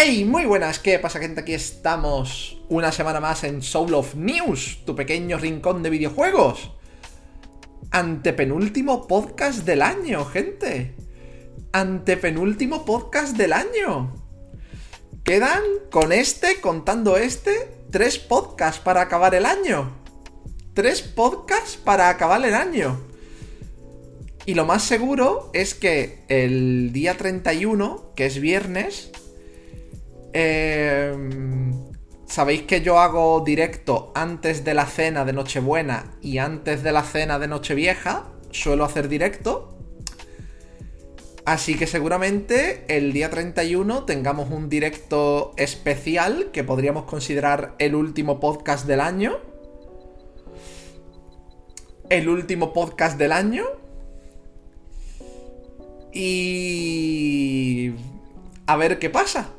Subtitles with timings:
[0.00, 1.40] Hey, muy buenas, ¿qué pasa gente?
[1.40, 6.70] Aquí estamos una semana más en Soul of News, tu pequeño rincón de videojuegos.
[7.90, 10.94] Antepenúltimo podcast del año, gente.
[11.72, 14.14] Antepenúltimo podcast del año.
[15.24, 19.96] Quedan con este, contando este, tres podcasts para acabar el año.
[20.74, 23.00] Tres podcasts para acabar el año.
[24.46, 29.10] Y lo más seguro es que el día 31, que es viernes,
[30.32, 31.14] eh,
[32.28, 37.02] Sabéis que yo hago directo antes de la cena de Nochebuena y antes de la
[37.02, 38.26] cena de Nochevieja.
[38.50, 39.74] Suelo hacer directo.
[41.46, 48.40] Así que seguramente el día 31 tengamos un directo especial que podríamos considerar el último
[48.40, 49.38] podcast del año.
[52.10, 53.64] El último podcast del año.
[56.12, 57.92] Y...
[58.66, 59.54] A ver qué pasa.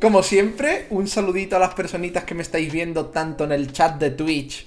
[0.00, 3.98] Como siempre, un saludito a las personitas que me estáis viendo tanto en el chat
[4.00, 4.66] de Twitch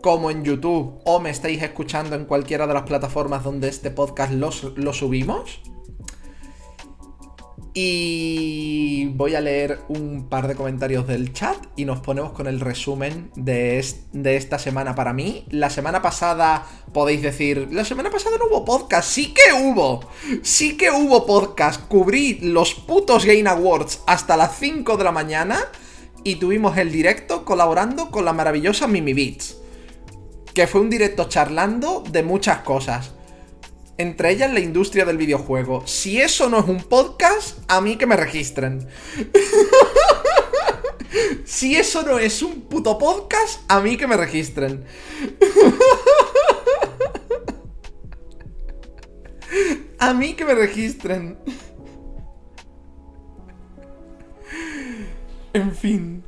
[0.00, 4.32] como en YouTube o me estáis escuchando en cualquiera de las plataformas donde este podcast
[4.32, 5.60] lo, lo subimos.
[7.76, 12.60] Y voy a leer un par de comentarios del chat y nos ponemos con el
[12.60, 15.44] resumen de, esta semana para mí.
[15.50, 19.10] La semana pasada podéis decir, la semana pasada no hubo podcast.
[19.10, 20.08] Sí que hubo.
[20.42, 21.88] Sí que hubo podcast.
[21.88, 25.58] Cubrí los putos Game Awards hasta las 5 de la mañana
[26.22, 29.56] y tuvimos el directo colaborando con la maravillosa Mimi Beats.
[30.54, 33.13] Que fue un directo charlando de muchas cosas
[33.98, 35.82] entre ellas la industria del videojuego.
[35.86, 38.86] Si eso no es un podcast, a mí que me registren.
[41.44, 44.84] si eso no es un puto podcast, a mí que me registren.
[49.98, 51.38] a mí que me registren.
[55.52, 56.24] En fin.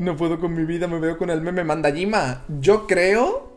[0.00, 2.44] No puedo con mi vida, me veo con el meme Mandajima.
[2.60, 3.47] Yo creo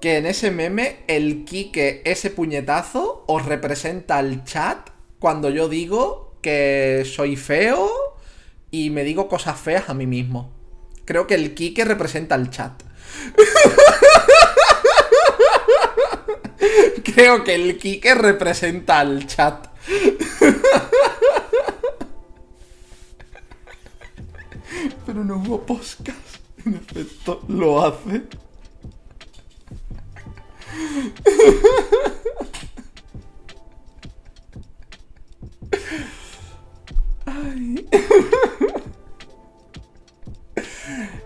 [0.00, 6.38] que en ese meme el Kike, ese puñetazo, os representa al chat cuando yo digo
[6.42, 7.90] que soy feo
[8.70, 10.52] y me digo cosas feas a mí mismo.
[11.04, 12.82] Creo que el Kike representa al chat.
[17.04, 19.68] Creo que el Kike representa al chat.
[25.06, 26.18] Pero no hubo podcast.
[26.66, 28.22] En efecto, lo hace.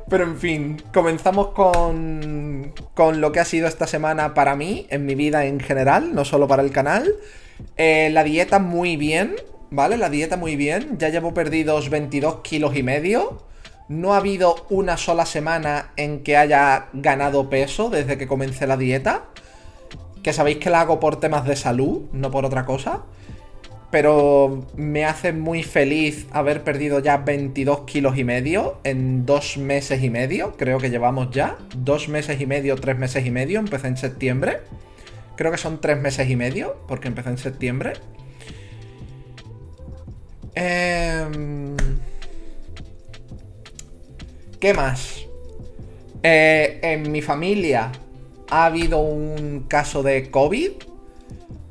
[0.08, 5.06] Pero en fin, comenzamos con, con lo que ha sido esta semana para mí, en
[5.06, 7.10] mi vida en general, no solo para el canal.
[7.78, 9.36] Eh, la dieta muy bien,
[9.70, 9.97] ¿vale?
[9.97, 10.98] La dieta muy bien.
[10.98, 13.42] Ya llevo perdidos 22 kilos y medio.
[13.88, 18.76] No ha habido una sola semana en que haya ganado peso desde que comencé la
[18.76, 19.31] dieta
[20.22, 23.03] que sabéis que la hago por temas de salud, no por otra cosa.
[23.91, 30.03] Pero me hace muy feliz haber perdido ya 22 kilos y medio en dos meses
[30.03, 30.56] y medio.
[30.56, 31.59] Creo que llevamos ya.
[31.77, 33.60] Dos meses y medio, tres meses y medio.
[33.60, 34.60] Empecé en septiembre.
[35.37, 37.93] Creo que son tres meses y medio, porque empecé en septiembre.
[40.54, 41.27] Eh...
[44.62, 45.27] ¿Qué más?
[46.22, 47.91] Eh, en mi familia
[48.52, 50.72] ha habido un caso de COVID,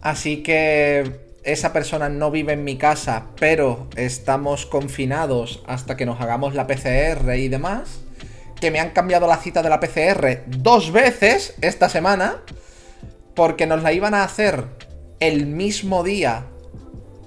[0.02, 6.20] así que esa persona no vive en mi casa, pero estamos confinados hasta que nos
[6.20, 8.02] hagamos la PCR y demás.
[8.60, 12.42] Que me han cambiado la cita de la PCR dos veces esta semana,
[13.36, 14.66] porque nos la iban a hacer
[15.20, 16.46] el mismo día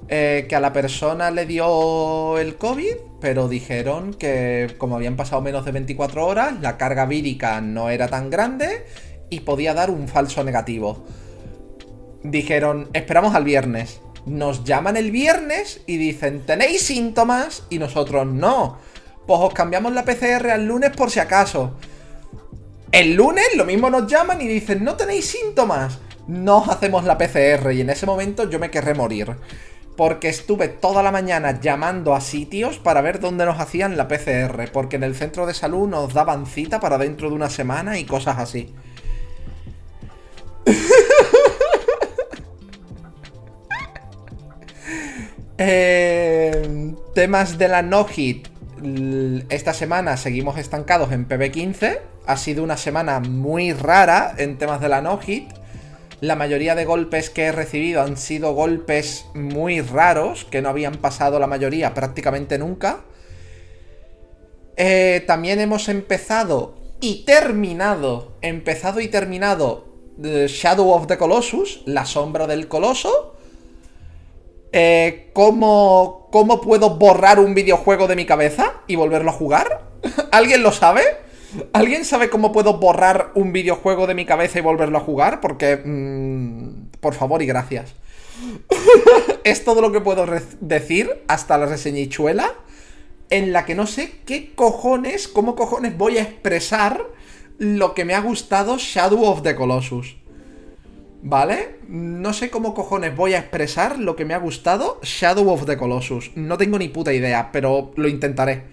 [0.08, 5.42] eh, que a la persona le dio el COVID, pero dijeron que como habían pasado
[5.42, 8.84] menos de 24 horas, la carga vírica no era tan grande
[9.30, 11.04] y podía dar un falso negativo.
[12.22, 14.00] Dijeron, esperamos al viernes.
[14.26, 17.64] Nos llaman el viernes y dicen, ¿tenéis síntomas?
[17.68, 18.78] Y nosotros, no.
[19.26, 21.76] Pues os cambiamos la PCR al lunes por si acaso.
[22.92, 25.98] El lunes lo mismo nos llaman y dicen, no tenéis síntomas.
[26.26, 29.36] Nos hacemos la PCR y en ese momento yo me querré morir.
[29.96, 34.70] Porque estuve toda la mañana llamando a sitios para ver dónde nos hacían la PCR.
[34.72, 38.04] Porque en el centro de salud nos daban cita para dentro de una semana y
[38.04, 38.74] cosas así.
[45.56, 48.48] Eh, temas de la no hit.
[49.48, 52.00] Esta semana seguimos estancados en PB15.
[52.26, 55.48] Ha sido una semana muy rara en temas de la no hit.
[56.20, 60.96] La mayoría de golpes que he recibido han sido golpes muy raros, que no habían
[60.96, 63.04] pasado la mayoría prácticamente nunca.
[64.76, 69.83] Eh, también hemos empezado y terminado, empezado y terminado
[70.18, 73.36] Shadow of the Colossus, la sombra del coloso.
[74.72, 79.82] Eh, ¿cómo, ¿Cómo puedo borrar un videojuego de mi cabeza y volverlo a jugar?
[80.32, 81.02] ¿Alguien lo sabe?
[81.72, 85.40] ¿Alguien sabe cómo puedo borrar un videojuego de mi cabeza y volverlo a jugar?
[85.40, 85.80] Porque...
[85.84, 87.94] Mm, por favor y gracias.
[89.44, 90.26] es todo lo que puedo
[90.60, 92.54] decir hasta la reseñichuela
[93.30, 97.04] en la que no sé qué cojones, cómo cojones voy a expresar
[97.58, 100.16] lo que me ha gustado Shadow of the Colossus.
[101.22, 101.78] ¿Vale?
[101.88, 105.76] No sé cómo cojones voy a expresar lo que me ha gustado Shadow of the
[105.76, 106.32] Colossus.
[106.34, 108.64] No tengo ni puta idea, pero lo intentaré.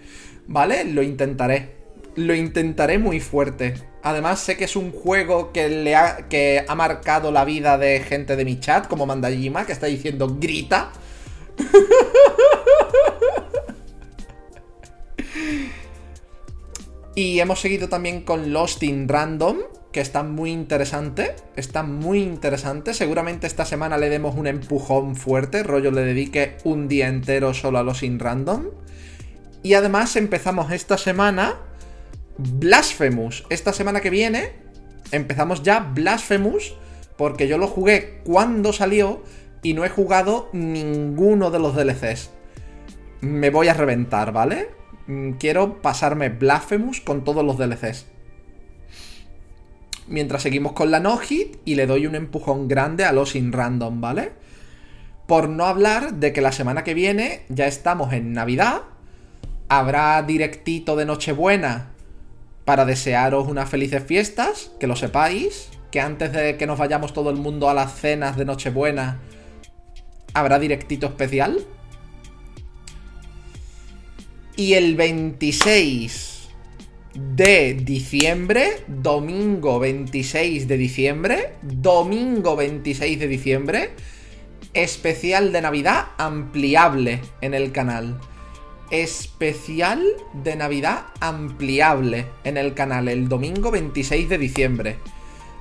[0.46, 0.84] ¿Vale?
[0.84, 1.76] Lo intentaré.
[2.14, 3.74] Lo intentaré muy fuerte.
[4.02, 8.00] Además, sé que es un juego que, le ha, que ha marcado la vida de
[8.00, 10.92] gente de mi chat, como Mandajima, que está diciendo grita.
[17.14, 19.58] Y hemos seguido también con Lost in Random,
[19.92, 21.34] que está muy interesante.
[21.56, 22.94] Está muy interesante.
[22.94, 25.62] Seguramente esta semana le demos un empujón fuerte.
[25.62, 28.68] Rollo le dedique un día entero solo a Lost in Random.
[29.62, 31.56] Y además empezamos esta semana
[32.38, 33.44] Blasphemous.
[33.50, 34.52] Esta semana que viene
[35.10, 36.74] empezamos ya Blasphemous.
[37.18, 39.22] Porque yo lo jugué cuando salió
[39.62, 42.30] y no he jugado ninguno de los DLCs.
[43.20, 44.70] Me voy a reventar, ¿vale?
[45.06, 48.06] Mm, quiero pasarme Blasphemous con todos los DLCs.
[50.08, 53.52] Mientras seguimos con la no hit y le doy un empujón grande a los in
[53.52, 54.32] random, ¿vale?
[55.26, 58.82] Por no hablar de que la semana que viene ya estamos en Navidad.
[59.68, 61.92] Habrá directito de Nochebuena
[62.64, 65.70] para desearos unas felices fiestas, que lo sepáis.
[65.90, 69.20] Que antes de que nos vayamos todo el mundo a las cenas de Nochebuena,
[70.34, 71.64] habrá directito especial.
[74.56, 76.48] Y el 26
[77.14, 83.90] de diciembre, domingo 26 de diciembre, domingo 26 de diciembre,
[84.74, 88.20] especial de Navidad ampliable en el canal.
[88.90, 90.04] Especial
[90.34, 94.98] de Navidad ampliable en el canal el domingo 26 de diciembre.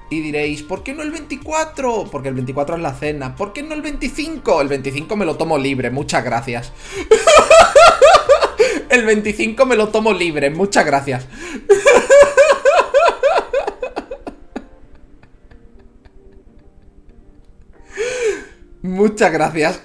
[0.10, 2.10] Y diréis, ¿por qué no el 24?
[2.12, 3.38] Porque el 24 es la cena.
[3.38, 4.62] ¿Por qué no el 25?
[4.62, 6.74] El 25 me lo tomo libre, muchas gracias.
[8.92, 11.26] El 25 me lo tomo libre, muchas gracias.
[18.82, 19.82] Muchas gracias.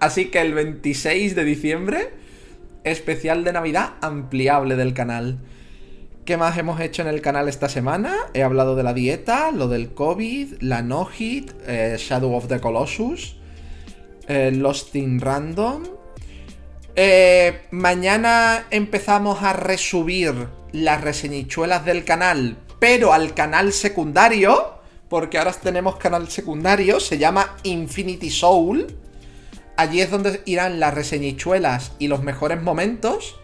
[0.00, 2.10] Así que el 26 de diciembre,
[2.84, 5.38] especial de Navidad ampliable del canal.
[6.26, 8.14] ¿Qué más hemos hecho en el canal esta semana?
[8.34, 13.36] He hablado de la dieta, lo del COVID, la no-hit, eh, Shadow of the Colossus,
[14.28, 15.84] eh, Lost in Random,
[16.94, 24.74] eh, mañana empezamos a resubir las reseñichuelas del canal, pero al canal secundario,
[25.08, 28.94] porque ahora tenemos canal secundario, se llama Infinity Soul.
[29.76, 33.38] Allí es donde irán las reseñichuelas y los mejores momentos.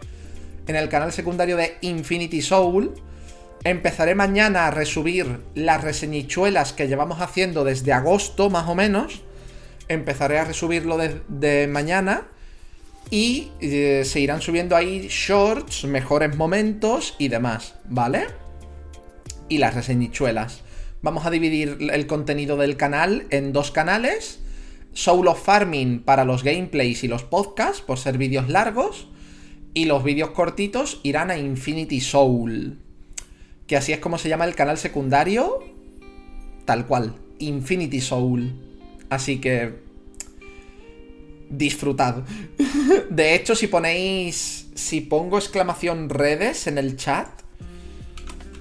[0.67, 2.93] En el canal secundario de Infinity Soul.
[3.63, 9.21] Empezaré mañana a resubir las reseñichuelas que llevamos haciendo desde agosto, más o menos.
[9.87, 12.27] Empezaré a resubirlo de mañana.
[13.11, 18.27] Y eh, se irán subiendo ahí shorts, mejores momentos y demás, ¿vale?
[19.47, 20.61] Y las reseñichuelas.
[21.01, 24.41] Vamos a dividir el contenido del canal en dos canales.
[24.93, 29.07] Soul of Farming para los gameplays y los podcasts, por ser vídeos largos.
[29.73, 32.79] Y los vídeos cortitos irán a Infinity Soul.
[33.65, 35.63] Que así es como se llama el canal secundario.
[36.65, 37.15] Tal cual.
[37.39, 38.53] Infinity Soul.
[39.09, 39.88] Así que
[41.49, 42.23] disfrutad.
[43.09, 44.67] De hecho, si ponéis.
[44.75, 47.27] Si pongo exclamación redes en el chat,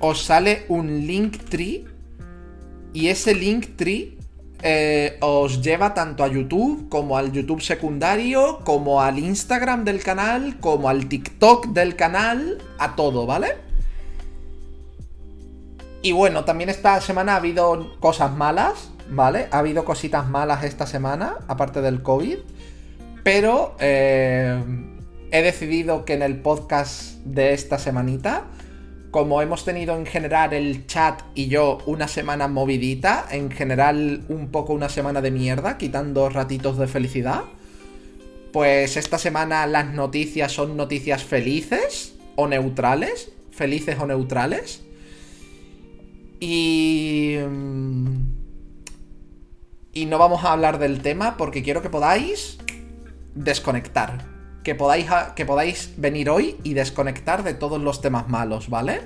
[0.01, 1.85] os sale un link tree.
[2.93, 4.19] Y ese link tree
[4.63, 10.59] eh, os lleva tanto a YouTube como al YouTube secundario, como al Instagram del canal,
[10.59, 13.69] como al TikTok del canal, a todo, ¿vale?
[16.03, 19.49] Y bueno, también esta semana ha habido cosas malas, ¿vale?
[19.53, 22.39] Ha habido cositas malas esta semana, aparte del COVID.
[23.31, 24.59] Pero eh,
[25.31, 28.47] he decidido que en el podcast de esta semanita,
[29.11, 34.51] como hemos tenido en general el chat y yo una semana movidita, en general un
[34.51, 37.43] poco una semana de mierda, quitando ratitos de felicidad,
[38.51, 44.85] pues esta semana las noticias son noticias felices o neutrales, felices o neutrales.
[46.41, 47.37] Y...
[47.47, 48.39] Mm,
[49.93, 52.59] y no vamos a hablar del tema porque quiero que podáis
[53.35, 54.25] desconectar.
[54.63, 59.01] Que podáis, que podáis venir hoy y desconectar de todos los temas malos, ¿vale?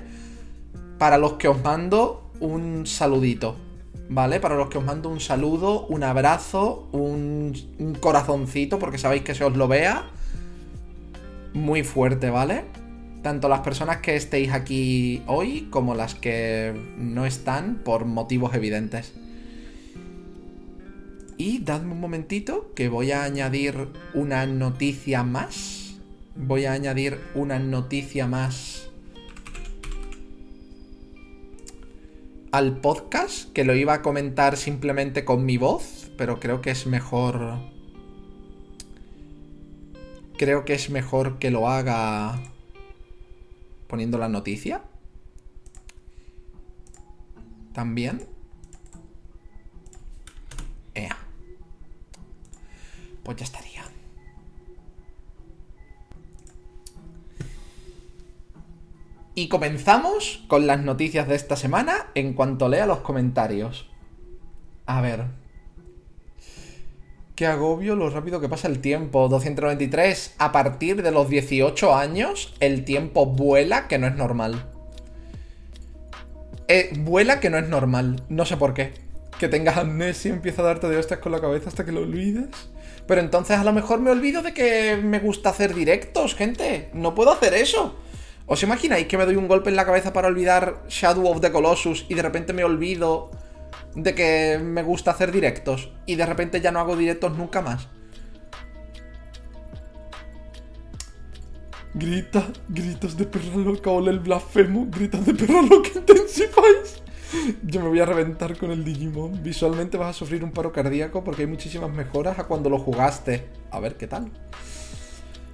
[0.97, 3.55] Para los que os mando un saludito,
[4.09, 4.39] ¿vale?
[4.39, 9.35] Para los que os mando un saludo, un abrazo, un, un corazoncito, porque sabéis que
[9.35, 10.03] se os lo vea.
[11.53, 12.65] Muy fuerte, ¿vale?
[13.21, 19.13] Tanto las personas que estéis aquí hoy como las que no están por motivos evidentes.
[21.37, 25.95] Y dadme un momentito que voy a añadir una noticia más.
[26.35, 28.89] Voy a añadir una noticia más
[32.53, 36.85] al podcast, que lo iba a comentar simplemente con mi voz, pero creo que es
[36.85, 37.57] mejor...
[40.37, 42.39] Creo que es mejor que lo haga
[43.87, 44.83] poniendo la noticia.
[47.73, 48.27] También.
[50.93, 51.17] Ea.
[53.23, 53.83] Pues ya estaría.
[59.35, 63.89] Y comenzamos con las noticias de esta semana en cuanto lea los comentarios.
[64.85, 65.25] A ver.
[67.35, 69.27] Qué agobio lo rápido que pasa el tiempo.
[69.29, 70.35] 293.
[70.37, 74.69] A partir de los 18 años, el tiempo vuela que no es normal.
[76.67, 78.23] Eh, vuela que no es normal.
[78.29, 78.93] No sé por qué.
[79.39, 82.01] Que tengas amnesia y empieza a darte de hostias con la cabeza hasta que lo
[82.01, 82.49] olvides.
[83.07, 86.89] Pero entonces a lo mejor me olvido de que me gusta hacer directos, gente.
[86.93, 87.95] No puedo hacer eso.
[88.45, 91.51] ¿Os imagináis que me doy un golpe en la cabeza para olvidar Shadow of the
[91.51, 93.31] Colossus y de repente me olvido
[93.95, 97.87] de que me gusta hacer directos y de repente ya no hago directos nunca más?
[101.93, 107.02] Grita, gritos de perra loca, hola el blasfemo, gritos de perra loca intensifáis.
[107.63, 109.41] Yo me voy a reventar con el Digimon.
[109.43, 113.47] Visualmente vas a sufrir un paro cardíaco porque hay muchísimas mejoras a cuando lo jugaste.
[113.71, 114.31] A ver qué tal.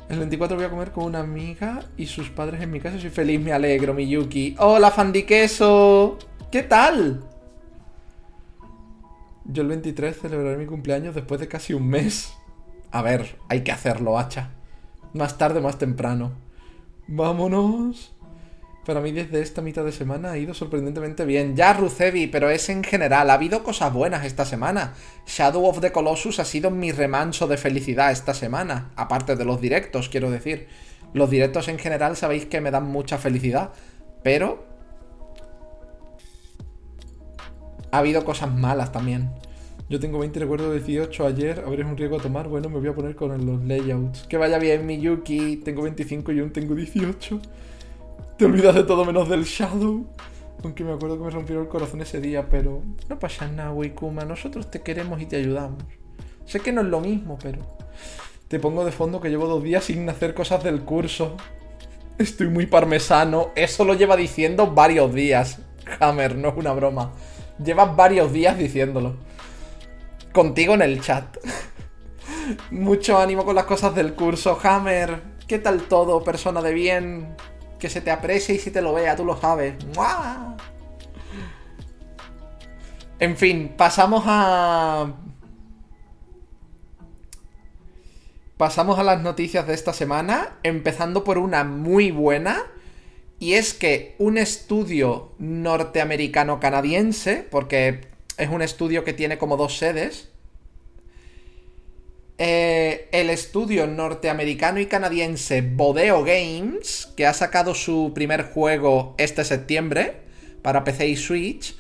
[0.10, 3.00] El 24 voy a comer con una amiga y sus padres en mi casa.
[3.00, 4.56] Soy feliz, me alegro, Miyuki.
[4.58, 6.18] ¡Hola, Fandiqueso!
[6.52, 7.24] ¿Qué tal?
[9.46, 12.34] Yo el 23 celebraré mi cumpleaños después de casi un mes.
[12.92, 14.52] A ver, hay que hacerlo, hacha.
[15.14, 16.32] Más tarde, más temprano.
[17.08, 18.16] Vámonos.
[18.86, 21.56] Para mí desde esta mitad de semana ha ido sorprendentemente bien.
[21.56, 23.30] Ya, Rucevi, pero es en general.
[23.30, 24.94] Ha habido cosas buenas esta semana.
[25.28, 28.92] Shadow of the Colossus ha sido mi remanso de felicidad esta semana.
[28.96, 30.68] Aparte de los directos, quiero decir.
[31.14, 33.72] Los directos en general sabéis que me dan mucha felicidad.
[34.24, 34.66] Pero...
[37.92, 39.30] Ha habido cosas malas también.
[39.90, 41.64] Yo tengo 20 recuerdo 18 ayer.
[41.66, 42.48] A ver, es un riesgo a tomar.
[42.48, 44.28] Bueno, me voy a poner con los layouts.
[44.28, 45.58] Que vaya bien, Miyuki.
[45.58, 47.42] Tengo 25 y aún tengo 18.
[48.40, 50.08] Te olvidas de todo menos del Shadow.
[50.64, 54.24] Aunque me acuerdo que me rompió el corazón ese día, pero no pasa nada, Wikuma.
[54.24, 55.84] Nosotros te queremos y te ayudamos.
[56.46, 57.60] Sé que no es lo mismo, pero
[58.48, 61.36] te pongo de fondo que llevo dos días sin hacer cosas del curso.
[62.18, 63.50] Estoy muy parmesano.
[63.58, 65.60] Eso lo lleva diciendo varios días.
[66.00, 67.12] Hammer, no es una broma.
[67.62, 69.18] Llevas varios días diciéndolo.
[70.32, 71.26] Contigo en el chat.
[72.72, 74.58] Mucho ánimo con las cosas del curso.
[74.64, 77.36] Hammer, ¿qué tal todo, persona de bien?
[77.80, 79.76] Que se te aprecie y si te lo vea, tú lo sabes.
[83.20, 85.14] En fin, pasamos a...
[88.58, 92.66] Pasamos a las noticias de esta semana, empezando por una muy buena,
[93.40, 98.02] y es que un estudio norteamericano-canadiense, porque
[98.38, 100.29] es un estudio que tiene como dos sedes,
[102.42, 109.44] eh, el estudio norteamericano y canadiense Bodeo Games, que ha sacado su primer juego este
[109.44, 110.22] septiembre
[110.62, 111.76] para PC y Switch,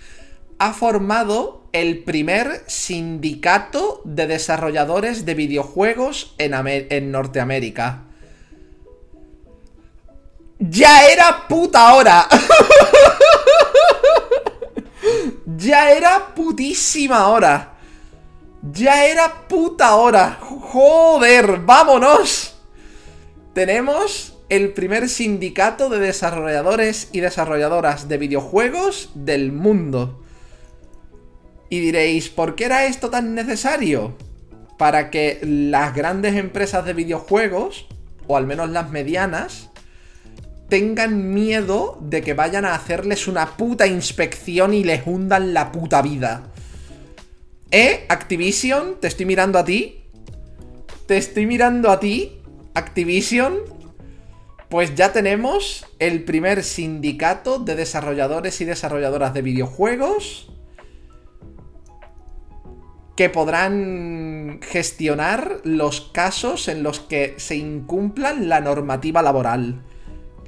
[0.58, 8.04] ha formado el primer sindicato de desarrolladores de videojuegos en, en Norteamérica.
[10.60, 12.28] Ya era puta hora.
[15.46, 17.75] ya era putísima hora.
[18.62, 20.38] Ya era puta hora.
[20.71, 22.53] Joder, vámonos.
[23.55, 30.23] Tenemos el primer sindicato de desarrolladores y desarrolladoras de videojuegos del mundo.
[31.69, 34.15] Y diréis, ¿por qué era esto tan necesario?
[34.77, 37.88] Para que las grandes empresas de videojuegos,
[38.27, 39.71] o al menos las medianas,
[40.69, 46.03] tengan miedo de que vayan a hacerles una puta inspección y les hundan la puta
[46.03, 46.43] vida.
[47.71, 48.05] ¿Eh?
[48.07, 49.99] Activision, te estoy mirando a ti.
[51.10, 52.39] Te estoy mirando a ti,
[52.75, 53.58] Activision.
[54.70, 60.51] Pues ya tenemos el primer sindicato de desarrolladores y desarrolladoras de videojuegos
[63.18, 69.82] que podrán gestionar los casos en los que se incumplan la normativa laboral.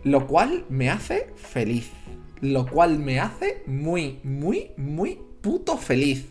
[0.04, 1.90] Lo cual me hace feliz.
[2.40, 6.28] Lo cual me hace muy, muy, muy puto feliz.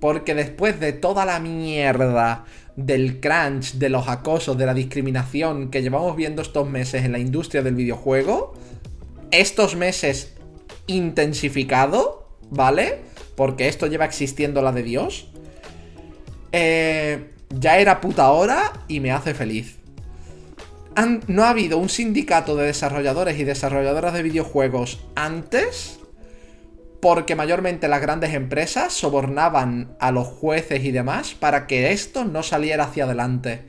[0.00, 2.44] Porque después de toda la mierda
[2.78, 7.18] del crunch, de los acosos, de la discriminación que llevamos viendo estos meses en la
[7.18, 8.54] industria del videojuego,
[9.32, 10.34] estos meses
[10.86, 13.00] intensificado, ¿vale?
[13.34, 15.28] Porque esto lleva existiendo la de Dios.
[16.52, 19.76] Eh, ya era puta hora y me hace feliz.
[21.26, 25.98] no ha habido un sindicato de desarrolladores y desarrolladoras de videojuegos antes
[27.00, 32.42] porque mayormente las grandes empresas sobornaban a los jueces y demás para que esto no
[32.42, 33.62] saliera hacia adelante.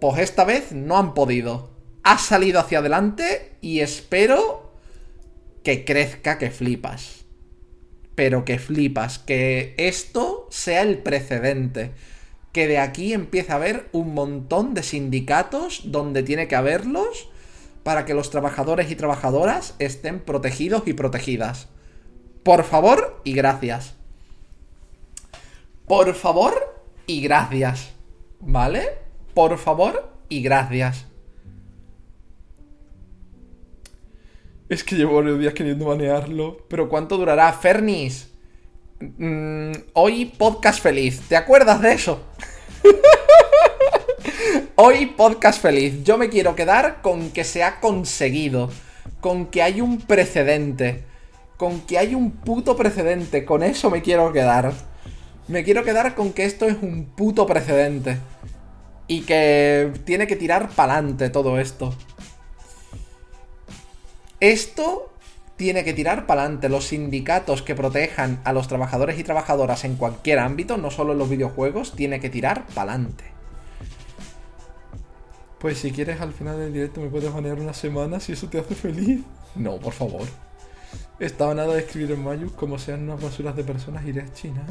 [0.00, 1.70] Pues esta vez no han podido.
[2.02, 4.72] Ha salido hacia adelante y espero
[5.62, 7.24] que crezca, que flipas.
[8.14, 11.92] Pero que flipas, que esto sea el precedente.
[12.52, 17.28] Que de aquí empiece a haber un montón de sindicatos donde tiene que haberlos
[17.88, 21.68] para que los trabajadores y trabajadoras estén protegidos y protegidas.
[22.42, 23.94] Por favor y gracias.
[25.86, 27.94] Por favor y gracias.
[28.40, 28.90] ¿Vale?
[29.32, 31.06] Por favor y gracias.
[34.68, 36.66] Es que llevo varios días queriendo banearlo.
[36.68, 37.50] Pero ¿cuánto durará?
[37.54, 38.28] Fernis.
[39.00, 41.22] Mm, hoy podcast feliz.
[41.26, 42.20] ¿Te acuerdas de eso?
[44.80, 46.04] Hoy podcast feliz.
[46.04, 48.70] Yo me quiero quedar con que se ha conseguido.
[49.20, 51.02] Con que hay un precedente.
[51.56, 53.44] Con que hay un puto precedente.
[53.44, 54.72] Con eso me quiero quedar.
[55.48, 58.18] Me quiero quedar con que esto es un puto precedente.
[59.08, 61.92] Y que tiene que tirar pa'lante todo esto.
[64.38, 65.12] Esto
[65.56, 66.68] tiene que tirar pa'lante.
[66.68, 71.18] Los sindicatos que protejan a los trabajadores y trabajadoras en cualquier ámbito, no solo en
[71.18, 73.37] los videojuegos, tiene que tirar pa'lante.
[75.58, 78.58] Pues si quieres al final del directo me puedes banear una semana si eso te
[78.60, 79.24] hace feliz.
[79.56, 80.26] No, por favor.
[81.18, 84.64] Estaba nada de escribir en Mayus como sean unas basuras de personas iré a China.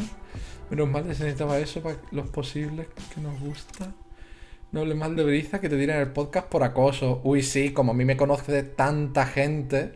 [0.70, 3.94] Menos mal necesitaba eso para los posibles que nos gusta.
[4.72, 7.22] No hables mal de Briza que te dirán el podcast por acoso.
[7.24, 9.94] Uy, sí, como a mí me conoce tanta gente.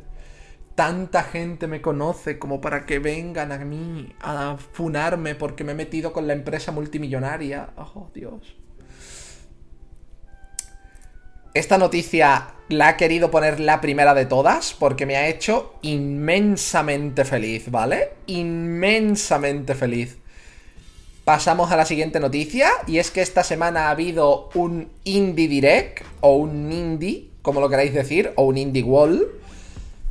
[0.75, 5.75] Tanta gente me conoce como para que vengan a mí a funarme porque me he
[5.75, 7.73] metido con la empresa multimillonaria.
[7.77, 8.60] Oh, Dios.
[11.53, 17.25] Esta noticia la he querido poner la primera de todas porque me ha hecho inmensamente
[17.25, 18.11] feliz, ¿vale?
[18.27, 20.17] Inmensamente feliz.
[21.25, 26.05] Pasamos a la siguiente noticia y es que esta semana ha habido un Indie Direct
[26.21, 29.27] o un Indie, como lo queráis decir, o un Indie Wall,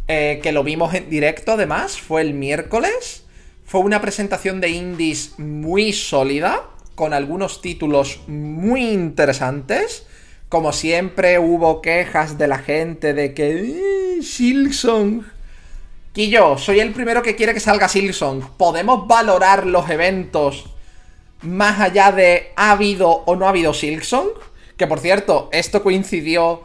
[0.09, 3.25] eh, que lo vimos en directo además, fue el miércoles.
[3.65, 10.05] Fue una presentación de indies muy sólida, con algunos títulos muy interesantes
[10.51, 14.19] como siempre hubo quejas de la gente de que...
[14.19, 15.25] Eh, Silksong...
[16.13, 18.43] Quillo, soy el primero que quiere que salga Silksong.
[18.57, 20.65] ¿Podemos valorar los eventos
[21.43, 24.31] más allá de ha habido o no ha habido Silksong?
[24.77, 26.63] Que por cierto, esto coincidió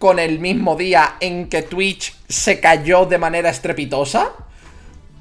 [0.00, 4.32] con el mismo día en que Twitch se cayó de manera estrepitosa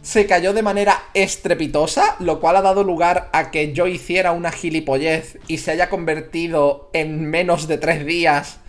[0.02, 4.52] se cayó de manera estrepitosa, lo cual ha dado lugar a que yo hiciera una
[4.52, 8.60] gilipollez y se haya convertido en menos de tres días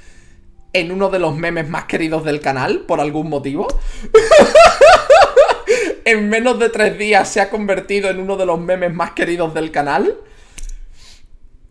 [0.74, 3.66] en uno de los memes más queridos del canal, por algún motivo.
[6.04, 9.54] en menos de tres días se ha convertido en uno de los memes más queridos
[9.54, 10.16] del canal.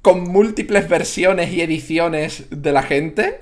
[0.01, 3.37] Con múltiples versiones y ediciones de la gente.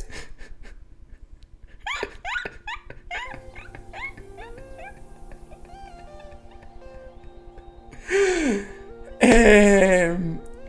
[9.21, 10.15] Eh,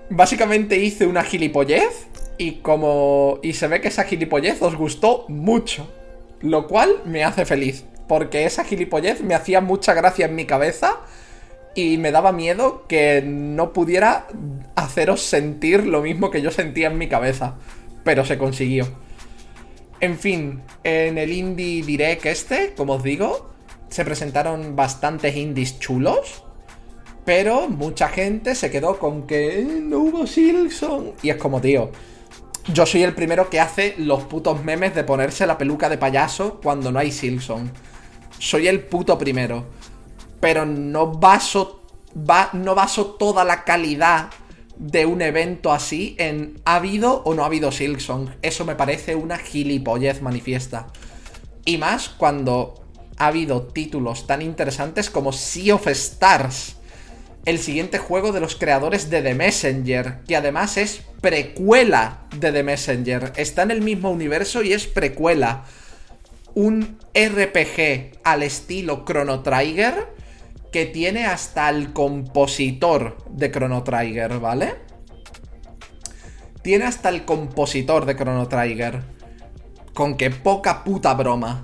[0.09, 3.38] básicamente hice una gilipollez y como...
[3.42, 5.88] Y se ve que esa gilipollez os gustó mucho.
[6.40, 7.85] Lo cual me hace feliz.
[8.09, 10.98] Porque esa gilipollez me hacía mucha gracia en mi cabeza
[11.74, 14.26] y me daba miedo que no pudiera
[14.74, 17.55] haceros sentir lo mismo que yo sentía en mi cabeza.
[18.03, 18.88] Pero se consiguió.
[20.00, 23.50] En fin, en el Indie Direct este, como os digo,
[23.90, 26.44] se presentaron bastantes indies chulos.
[27.31, 31.12] Pero mucha gente se quedó con que eh, no hubo Silson.
[31.23, 31.93] Y es como, tío,
[32.75, 36.59] yo soy el primero que hace los putos memes de ponerse la peluca de payaso
[36.61, 37.71] cuando no hay Silson.
[38.37, 39.66] Soy el puto primero.
[40.40, 41.85] Pero no baso,
[42.53, 44.31] no baso toda la calidad
[44.77, 48.38] de un evento así en ha habido o no ha habido Silksong.
[48.43, 50.88] Eso me parece una gilipollez manifiesta.
[51.64, 52.83] Y más cuando
[53.19, 56.80] ha habido títulos tan interesantes como Sea of Stars
[57.44, 62.62] el siguiente juego de los creadores de The Messenger, que además es precuela de The
[62.62, 63.33] Messenger.
[63.37, 65.64] Está en el mismo universo y es precuela.
[66.55, 70.09] Un RPG al estilo Chrono Trigger
[70.72, 74.74] que tiene hasta el compositor de Chrono Trigger, ¿vale?
[76.62, 79.03] Tiene hasta el compositor de Chrono Trigger.
[79.94, 81.62] Con que poca puta broma.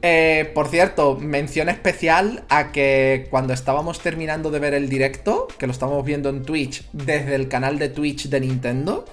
[0.00, 5.66] Eh, por cierto, mención especial a que cuando estábamos terminando de ver el directo, que
[5.66, 9.04] lo estábamos viendo en Twitch, desde el canal de Twitch de Nintendo,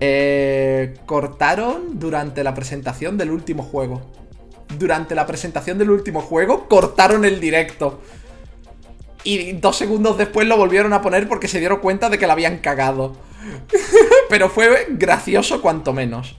[0.00, 4.02] eh, cortaron durante la presentación del último juego.
[4.76, 8.00] Durante la presentación del último juego, cortaron el directo.
[9.22, 12.32] Y dos segundos después lo volvieron a poner porque se dieron cuenta de que la
[12.32, 13.16] habían cagado.
[14.28, 16.36] Pero fue gracioso cuanto menos.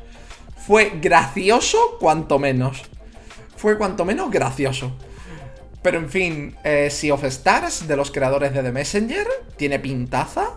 [0.68, 2.84] Fue gracioso cuanto menos
[3.60, 4.94] fue cuanto menos gracioso.
[5.82, 10.52] Pero en fin, eh, Sea of Stars, de los creadores de The Messenger, tiene pintaza.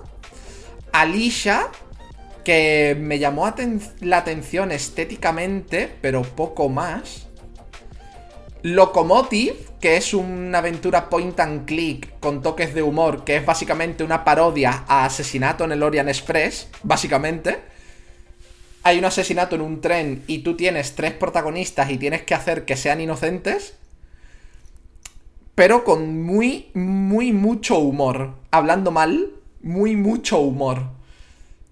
[0.93, 1.69] Alicia,
[2.45, 3.53] que me llamó
[4.01, 7.27] la atención estéticamente, pero poco más.
[8.63, 14.05] Locomotive, que es una aventura point and click con toques de humor, que es básicamente
[14.05, 17.72] una parodia a Asesinato en el Orient Express, básicamente
[18.83, 22.65] hay un asesinato en un tren y tú tienes tres protagonistas y tienes que hacer
[22.65, 23.75] que sean inocentes,
[25.55, 28.35] pero con muy, muy mucho humor.
[28.51, 29.31] Hablando mal,
[29.63, 30.91] muy mucho humor.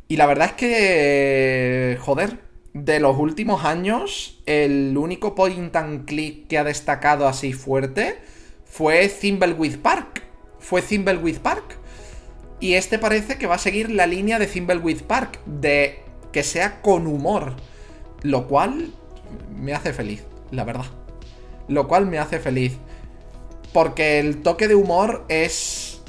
[0.08, 2.38] Y la verdad es que, joder,
[2.74, 8.18] de los últimos años, el único point and click que ha destacado así fuerte
[8.64, 10.22] fue Thimbleweed Park.
[10.58, 11.78] Fue Thimbleweed Park.
[12.60, 16.00] Y este parece que va a seguir la línea de Thimbleweed Park, de
[16.32, 17.54] que sea con humor.
[18.22, 18.90] Lo cual
[19.54, 20.86] me hace feliz, la verdad.
[21.68, 22.76] Lo cual me hace feliz.
[23.72, 26.02] Porque el toque de humor es...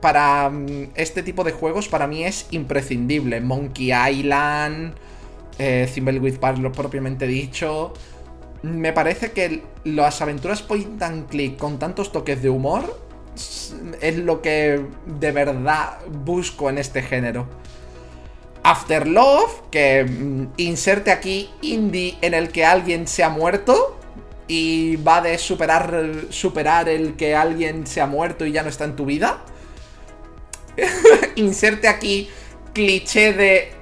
[0.00, 3.40] Para mm, este tipo de juegos, para mí es imprescindible.
[3.42, 4.94] Monkey Island,
[5.58, 7.92] eh, Thimbleweed Park, lo propiamente dicho.
[8.62, 13.10] Me parece que las aventuras point and click con tantos toques de humor
[14.00, 17.46] es lo que de verdad busco en este género.
[18.70, 23.98] After Love, que mm, inserte aquí indie en el que alguien se ha muerto
[24.46, 28.84] y va de superar, superar el que alguien se ha muerto y ya no está
[28.84, 29.42] en tu vida.
[31.34, 32.30] inserte aquí
[32.72, 33.72] cliché de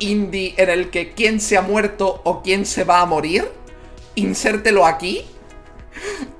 [0.00, 3.48] indie en el que quién se ha muerto o quién se va a morir.
[4.16, 5.24] Insértelo aquí.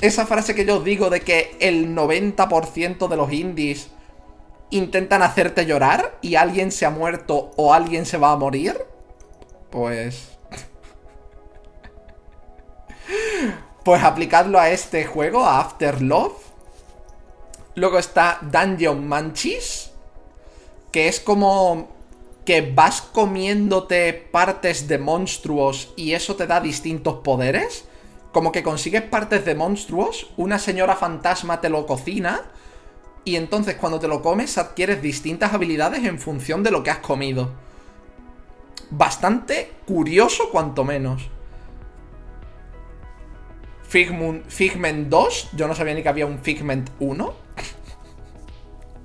[0.01, 3.91] Esa frase que yo digo de que el 90% de los indies
[4.73, 8.77] intentan hacerte llorar y alguien se ha muerto o alguien se va a morir,
[9.71, 10.31] pues...
[13.85, 16.33] pues aplicadlo a este juego, a After Love.
[17.75, 19.91] Luego está Dungeon Manchis,
[20.91, 21.89] que es como
[22.45, 27.85] que vas comiéndote partes de monstruos y eso te da distintos poderes.
[28.33, 32.51] Como que consigues partes de monstruos, una señora fantasma te lo cocina
[33.25, 36.99] y entonces cuando te lo comes adquieres distintas habilidades en función de lo que has
[36.99, 37.51] comido.
[38.91, 41.29] Bastante curioso cuanto menos.
[43.85, 47.35] Figment, Figment 2, yo no sabía ni que había un Figment 1.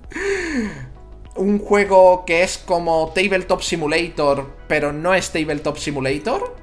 [1.36, 6.56] un juego que es como Tabletop Simulator, pero no es Tabletop Simulator.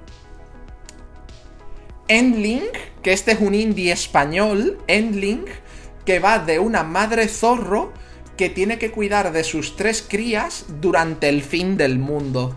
[2.09, 5.49] Endlink, que este es un indie español, Endlink,
[6.05, 7.93] que va de una madre zorro
[8.37, 12.57] que tiene que cuidar de sus tres crías durante el fin del mundo.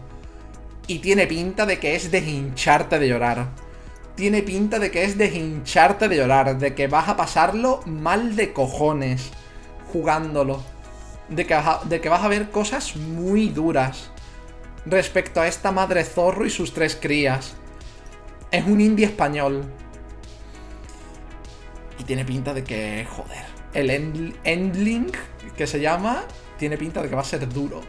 [0.88, 3.50] Y tiene pinta de que es de hincharte de llorar.
[4.16, 8.36] Tiene pinta de que es de hincharte de llorar, de que vas a pasarlo mal
[8.36, 9.32] de cojones
[9.92, 10.64] jugándolo.
[11.30, 14.10] De que, de que vas a ver cosas muy duras
[14.86, 17.56] respecto a esta madre zorro y sus tres crías.
[18.50, 19.66] Es un indie español.
[22.00, 25.16] Y tiene pinta de que, joder, el Endlink
[25.56, 26.24] que se llama,
[26.58, 27.82] tiene pinta de que va a ser duro.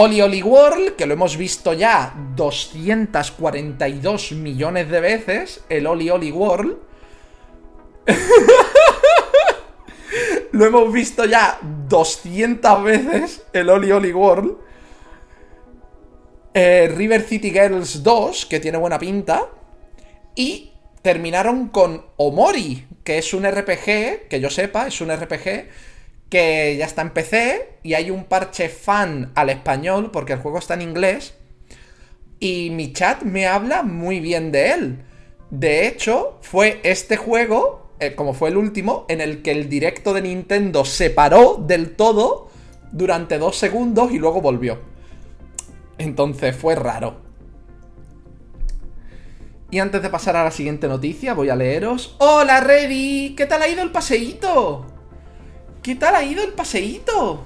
[0.00, 6.30] Oli Oli World, que lo hemos visto ya 242 millones de veces, el Oli Oli
[6.30, 6.76] World.
[10.52, 14.56] lo hemos visto ya 200 veces, el Oli Oli World.
[16.54, 19.48] Eh, River City Girls 2, que tiene buena pinta.
[20.36, 25.68] Y terminaron con Omori, que es un RPG, que yo sepa, es un RPG
[26.28, 30.58] que ya está en PC y hay un parche fan al español porque el juego
[30.58, 31.34] está en inglés
[32.38, 35.04] y mi chat me habla muy bien de él.
[35.50, 40.14] De hecho, fue este juego eh, como fue el último, en el que el directo
[40.14, 42.48] de Nintendo se paró del todo
[42.92, 44.78] durante dos segundos y luego volvió.
[45.98, 47.27] Entonces fue raro.
[49.70, 52.16] Y antes de pasar a la siguiente noticia, voy a leeros.
[52.18, 53.34] ¡Hola, Reddy!
[53.36, 54.86] ¿Qué tal ha ido el paseíto?
[55.82, 57.44] ¿Qué tal ha ido el paseíto?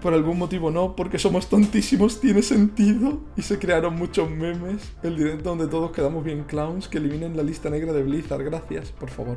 [0.00, 3.20] Por algún motivo no, porque somos tontísimos, tiene sentido.
[3.36, 4.82] Y se crearon muchos memes.
[5.02, 6.88] El directo donde todos quedamos bien clowns.
[6.88, 9.36] Que eliminen la lista negra de Blizzard, gracias, por favor.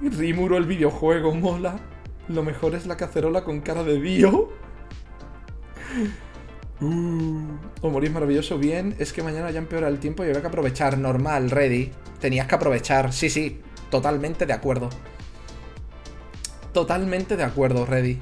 [0.00, 1.78] Rimuro, el videojuego, mola.
[2.28, 4.48] Lo mejor es la cacerola con cara de Dio.
[6.80, 8.94] Uh, o maravilloso, bien.
[8.98, 10.98] Es que mañana ya empeora el tiempo y habrá que aprovechar.
[10.98, 11.92] Normal, ready.
[12.20, 13.12] Tenías que aprovechar.
[13.12, 13.60] Sí, sí,
[13.90, 14.90] totalmente de acuerdo.
[16.72, 18.18] Totalmente de acuerdo, ready.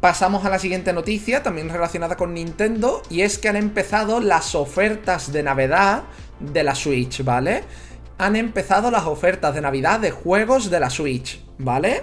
[0.00, 4.54] Pasamos a la siguiente noticia, también relacionada con Nintendo, y es que han empezado las
[4.54, 6.04] ofertas de Navidad
[6.40, 7.64] de la Switch, ¿vale?
[8.18, 12.02] Han empezado las ofertas de Navidad de juegos de la Switch, ¿vale?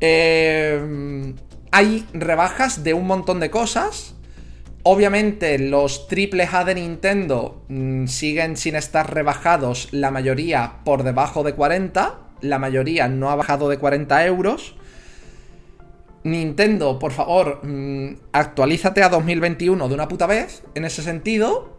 [0.00, 1.34] Eh,
[1.70, 4.14] hay rebajas de un montón de cosas,
[4.90, 11.42] Obviamente los triple A de Nintendo mm, siguen sin estar rebajados, la mayoría por debajo
[11.42, 14.76] de 40, la mayoría no ha bajado de 40 euros.
[16.24, 21.76] Nintendo, por favor, mm, actualízate a 2021 de una puta vez, en ese sentido.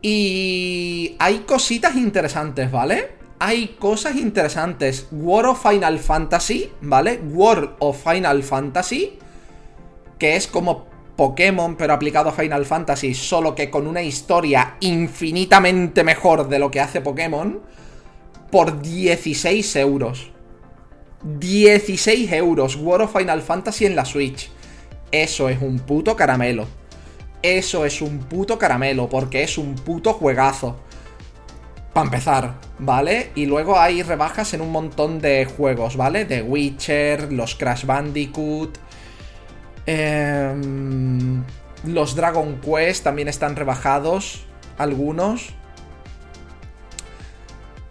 [0.00, 3.10] Y hay cositas interesantes, ¿vale?
[3.38, 5.08] Hay cosas interesantes.
[5.12, 7.20] World of Final Fantasy, ¿vale?
[7.22, 9.18] World of Final Fantasy
[10.20, 16.04] que es como Pokémon pero aplicado a Final Fantasy, solo que con una historia infinitamente
[16.04, 17.60] mejor de lo que hace Pokémon,
[18.52, 20.30] por 16 euros.
[21.22, 24.50] 16 euros World of Final Fantasy en la Switch.
[25.10, 26.66] Eso es un puto caramelo.
[27.42, 30.76] Eso es un puto caramelo, porque es un puto juegazo.
[31.92, 33.30] Para empezar, ¿vale?
[33.34, 36.24] Y luego hay rebajas en un montón de juegos, ¿vale?
[36.24, 38.78] The Witcher, los Crash Bandicoot,
[39.86, 41.42] Em,
[41.84, 44.44] los Dragon Quest también están rebajados.
[44.78, 45.50] Algunos.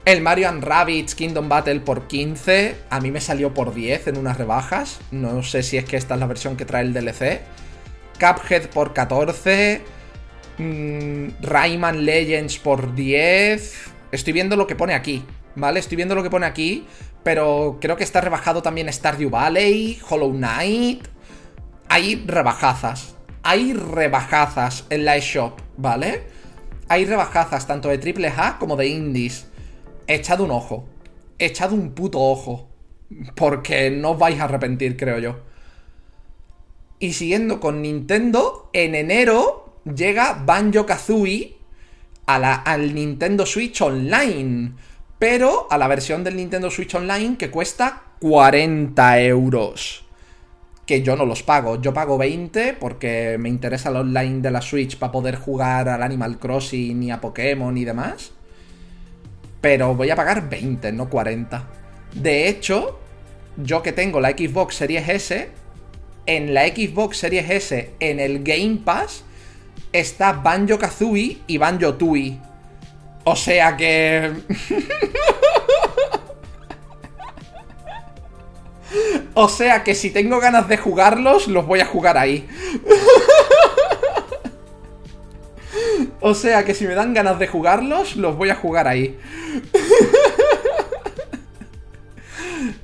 [0.05, 2.75] El Mario Rabbids Kingdom Battle por 15.
[2.89, 4.99] A mí me salió por 10 en unas rebajas.
[5.11, 7.41] No sé si es que esta es la versión que trae el DLC.
[8.19, 9.81] Cuphead por 14.
[10.57, 13.91] Mm, Rayman Legends por 10.
[14.11, 15.23] Estoy viendo lo que pone aquí.
[15.55, 15.79] ¿Vale?
[15.79, 16.87] Estoy viendo lo que pone aquí.
[17.23, 21.07] Pero creo que está rebajado también Stardew Valley, Hollow Knight
[21.89, 23.15] hay rebajazas.
[23.41, 26.23] Hay rebajazas en la eShop, ¿vale?
[26.87, 29.47] Hay rebajazas tanto de triple A como de indies.
[30.07, 30.87] Echad un ojo.
[31.39, 32.69] Echad un puto ojo.
[33.35, 35.39] Porque no os vais a arrepentir, creo yo.
[36.99, 41.57] Y siguiendo con Nintendo, en enero llega Banjo Kazooie
[42.27, 44.73] a la, al Nintendo Switch Online.
[45.17, 50.08] Pero a la versión del Nintendo Switch Online que cuesta 40 euros
[50.89, 51.79] que yo no los pago.
[51.79, 56.01] Yo pago 20 porque me interesa el online de la Switch para poder jugar al
[56.01, 58.31] Animal Crossing y a Pokémon y demás.
[59.61, 61.63] Pero voy a pagar 20, no 40.
[62.15, 62.99] De hecho,
[63.55, 65.49] yo que tengo la Xbox Series S,
[66.25, 69.23] en la Xbox Series S, en el Game Pass,
[69.93, 72.39] está Banjo Kazooie y Banjo Tui.
[73.25, 74.33] O sea que...
[79.33, 82.47] O sea que si tengo ganas de jugarlos, los voy a jugar ahí.
[86.19, 89.17] o sea que si me dan ganas de jugarlos, los voy a jugar ahí.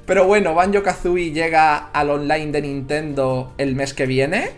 [0.05, 4.51] Pero bueno, Banjo Kazooie llega al online de Nintendo el mes que viene.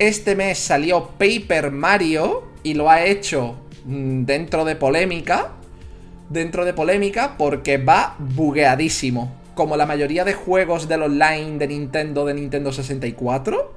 [0.00, 5.52] Este mes salió Paper Mario y lo ha hecho mm, dentro de polémica.
[6.28, 12.24] Dentro de polémica porque va bugueadísimo como la mayoría de juegos del online de Nintendo
[12.24, 13.72] de Nintendo 64,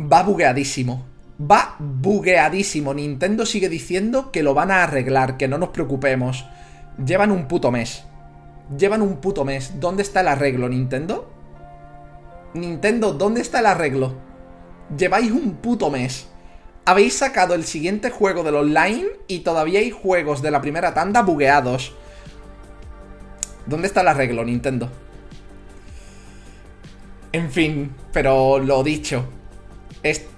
[0.00, 1.06] va bugueadísimo.
[1.40, 2.94] Va bugueadísimo.
[2.94, 6.46] Nintendo sigue diciendo que lo van a arreglar, que no nos preocupemos.
[7.04, 8.04] Llevan un puto mes.
[8.78, 9.80] Llevan un puto mes.
[9.80, 11.30] ¿Dónde está el arreglo, Nintendo?
[12.54, 14.14] Nintendo, ¿dónde está el arreglo?
[14.96, 16.28] Lleváis un puto mes.
[16.84, 21.22] Habéis sacado el siguiente juego del online y todavía hay juegos de la primera tanda
[21.22, 21.94] bugueados.
[23.66, 24.90] ¿Dónde está el arreglo, Nintendo?
[27.32, 29.24] En fin, pero lo dicho.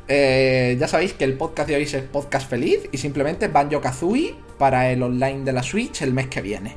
[0.07, 4.35] Eh, ya sabéis que el podcast de hoy es podcast feliz y simplemente Banjo Kazooie
[4.59, 6.77] para el online de la Switch el mes que viene.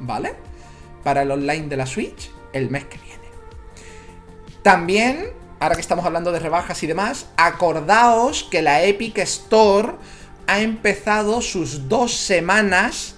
[0.00, 0.34] ¿Vale?
[1.02, 3.24] Para el online de la Switch el mes que viene.
[4.62, 5.30] También
[5.60, 9.94] ahora que estamos hablando de rebajas y demás, acordaos que la Epic Store
[10.46, 13.15] ha empezado sus dos semanas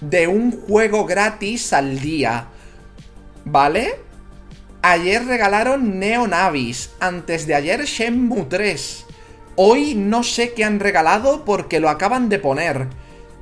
[0.00, 2.48] de un juego gratis al día.
[3.44, 4.00] ¿Vale?
[4.82, 9.06] Ayer regalaron Neonavis, antes de ayer Shenmue 3.
[9.56, 12.88] Hoy no sé qué han regalado porque lo acaban de poner.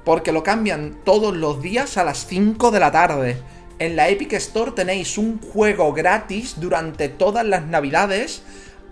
[0.04, 3.42] Porque lo cambian todos los días a las 5 de la tarde.
[3.78, 8.42] En la Epic Store tenéis un juego gratis durante todas las navidades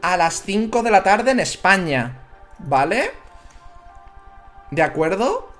[0.03, 2.23] a las 5 de la tarde en España.
[2.59, 3.11] ¿Vale?
[4.70, 5.53] ¿De acuerdo?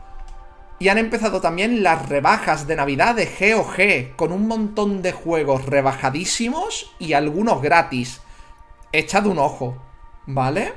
[0.81, 5.66] Y han empezado también las rebajas de Navidad de GOG, con un montón de juegos
[5.66, 8.23] rebajadísimos y algunos gratis.
[8.90, 9.77] Echad un ojo,
[10.25, 10.73] ¿vale?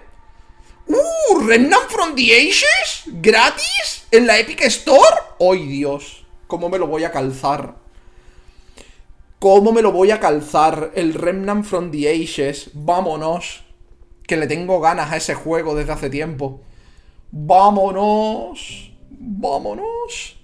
[0.88, 1.40] ¡Uh!
[1.40, 3.04] ¿Remnant from the Ages?
[3.06, 4.06] ¿Gratis?
[4.12, 5.22] ¿En la Epic Store?
[5.40, 6.26] ¡Ay, Dios!
[6.48, 7.76] ¿Cómo me lo voy a calzar?
[9.40, 10.92] ¿Cómo me lo voy a calzar?
[10.96, 12.72] El Remnant from the Ages.
[12.74, 13.64] Vámonos.
[14.28, 16.60] Que le tengo ganas a ese juego desde hace tiempo.
[17.32, 18.93] Vámonos.
[19.20, 20.40] Vámonos.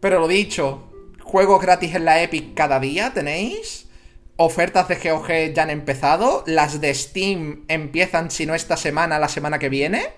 [0.00, 0.90] Pero lo dicho,
[1.22, 3.88] juegos gratis en la Epic cada día tenéis.
[4.36, 6.42] Ofertas de GOG ya han empezado.
[6.46, 10.08] Las de Steam empiezan, si no esta semana, la semana que viene.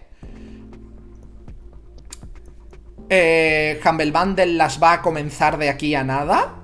[3.11, 6.55] Eh, Humble Bundle las va a comenzar de aquí a nada.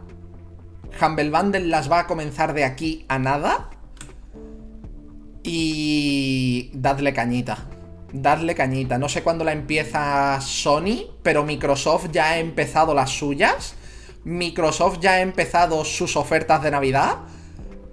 [1.00, 3.70] Humble Bundle las va a comenzar de aquí a nada.
[5.42, 7.66] Y dadle cañita.
[8.12, 8.98] Dadle cañita.
[8.98, 13.74] No sé cuándo la empieza Sony, pero Microsoft ya ha empezado las suyas.
[14.24, 17.18] Microsoft ya ha empezado sus ofertas de Navidad.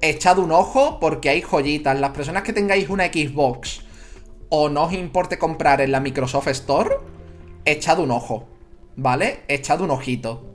[0.01, 1.99] Echad un ojo porque hay joyitas.
[1.99, 3.81] Las personas que tengáis una Xbox
[4.49, 6.97] o no os importe comprar en la Microsoft Store,
[7.65, 8.47] echad un ojo.
[8.95, 9.43] ¿Vale?
[9.47, 10.45] Echad un ojito.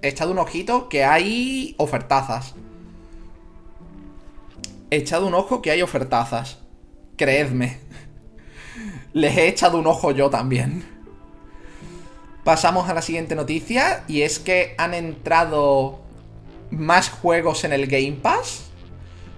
[0.00, 2.54] Echad un ojito que hay ofertazas.
[4.90, 6.58] Echad un ojo que hay ofertazas.
[7.16, 7.80] Creedme.
[9.14, 10.84] Les he echado un ojo yo también.
[12.42, 16.00] Pasamos a la siguiente noticia y es que han entrado
[16.70, 18.64] más juegos en el Game Pass.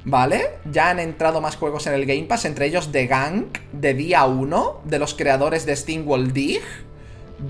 [0.06, 0.58] ¿Vale?
[0.72, 4.24] Ya han entrado más juegos en el Game Pass, entre ellos The Gang, de día
[4.24, 6.62] 1, de los creadores de Steam World Dig.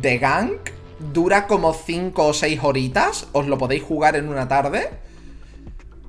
[0.00, 0.58] The Gang
[1.12, 4.90] dura como 5 o 6 horitas, os lo podéis jugar en una tarde.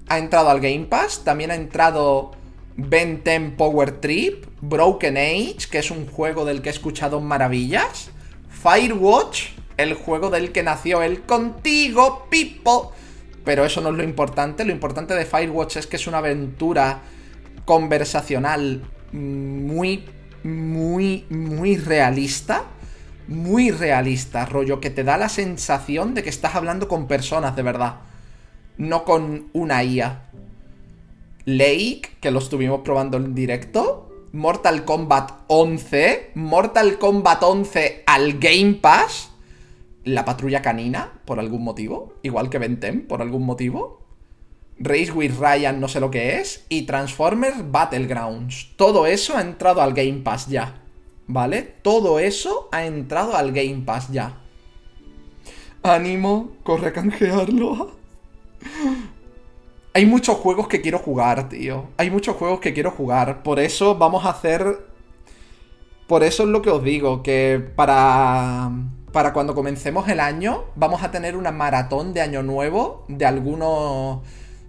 [0.08, 2.32] Ha entrado al Game Pass, también ha entrado
[2.79, 8.11] Ben 10 Power Trip, Broken Age, que es un juego del que he escuchado maravillas,
[8.49, 12.93] Firewatch, el juego del que nació el contigo, Pipo.
[13.43, 17.01] Pero eso no es lo importante, lo importante de Firewatch es que es una aventura
[17.65, 20.05] conversacional muy,
[20.43, 22.63] muy, muy realista.
[23.27, 27.63] Muy realista, rollo, que te da la sensación de que estás hablando con personas de
[27.63, 27.95] verdad.
[28.77, 30.26] No con una IA.
[31.47, 34.10] Lake, que lo estuvimos probando en directo.
[34.33, 36.31] Mortal Kombat 11.
[36.36, 39.31] Mortal Kombat 11 al Game Pass.
[40.03, 42.15] La patrulla canina, por algún motivo.
[42.21, 44.01] Igual que Bentem, por algún motivo.
[44.77, 46.65] Race with Ryan, no sé lo que es.
[46.67, 48.73] Y Transformers Battlegrounds.
[48.75, 50.81] Todo eso ha entrado al Game Pass ya.
[51.27, 51.62] ¿Vale?
[51.81, 54.41] Todo eso ha entrado al Game Pass ya.
[55.81, 57.95] Ánimo, corre a canjearlo.
[59.97, 61.86] Hay muchos juegos que quiero jugar, tío.
[61.97, 63.41] Hay muchos juegos que quiero jugar.
[63.41, 64.86] Por eso vamos a hacer...
[66.05, 68.69] Por eso es lo que os digo, que para...
[69.12, 74.19] Para cuando comencemos el año, vamos a tener una maratón de año nuevo de algunos...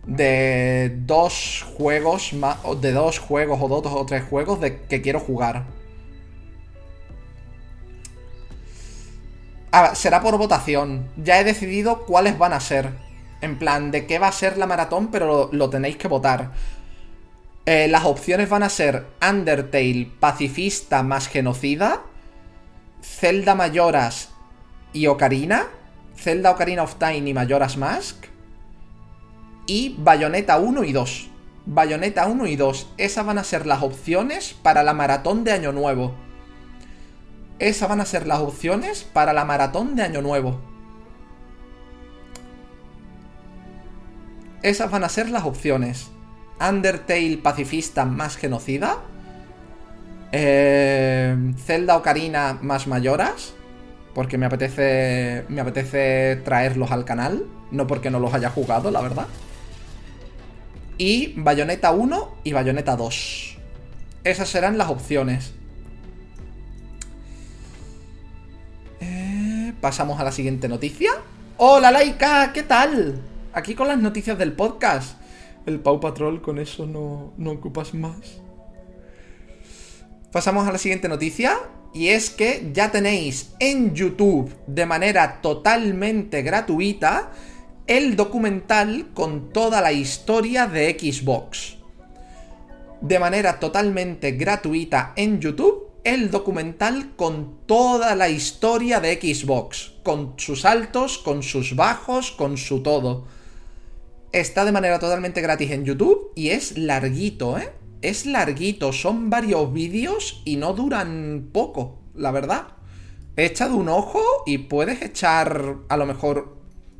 [0.06, 2.56] De dos juegos más...
[2.80, 5.66] De dos juegos o dos o tres juegos de que quiero jugar.
[9.72, 11.06] Ah, será por votación.
[11.22, 13.07] Ya he decidido cuáles van a ser.
[13.40, 16.50] En plan, de qué va a ser la maratón, pero lo, tenéis que votar.
[17.66, 22.02] Eh, las opciones van a ser Undertale, pacifista más genocida,
[23.02, 24.30] Zelda Mayoras
[24.92, 25.66] y Ocarina,
[26.16, 28.26] Zelda Ocarina of Time y Mayoras Mask,
[29.66, 31.28] y Bayonetta 1 y 2.
[31.66, 32.94] Bayonetta 1 y 2.
[32.96, 36.14] Esas van a ser las opciones para la maratón de Año Nuevo.
[37.58, 40.67] Esas van a ser las opciones para la maratón de Año Nuevo.
[44.68, 46.10] Esas van a ser las opciones.
[46.60, 48.98] Undertale pacifista más genocida.
[50.30, 53.54] Eh, Zelda Ocarina más mayoras.
[54.14, 55.46] Porque me apetece.
[55.48, 57.46] Me apetece traerlos al canal.
[57.70, 59.26] No porque no los haya jugado, la verdad.
[60.98, 63.56] Y Bayonetta 1 y Bayonetta 2.
[64.24, 65.54] Esas serán las opciones.
[69.00, 71.12] Eh, pasamos a la siguiente noticia.
[71.56, 72.52] ¡Hola, Laika!
[72.52, 73.22] ¿Qué tal?
[73.52, 75.20] Aquí con las noticias del podcast.
[75.66, 78.40] El Pau Patrol, con eso no, no ocupas más.
[80.32, 81.58] Pasamos a la siguiente noticia.
[81.94, 87.32] Y es que ya tenéis en YouTube de manera totalmente gratuita
[87.86, 91.78] el documental con toda la historia de Xbox.
[93.00, 99.92] De manera totalmente gratuita en YouTube el documental con toda la historia de Xbox.
[100.02, 103.26] Con sus altos, con sus bajos, con su todo.
[104.32, 107.72] Está de manera totalmente gratis en YouTube y es larguito, ¿eh?
[108.02, 112.68] Es larguito, son varios vídeos y no duran poco, la verdad.
[113.36, 116.58] He echado un ojo y puedes echar a lo mejor,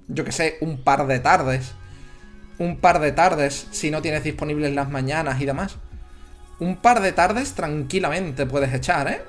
[0.08, 1.72] yo que sé, un par de tardes.
[2.58, 5.76] Un par de tardes si no tienes disponibles las mañanas y demás.
[6.60, 9.20] Un par de tardes tranquilamente puedes echar, ¿eh?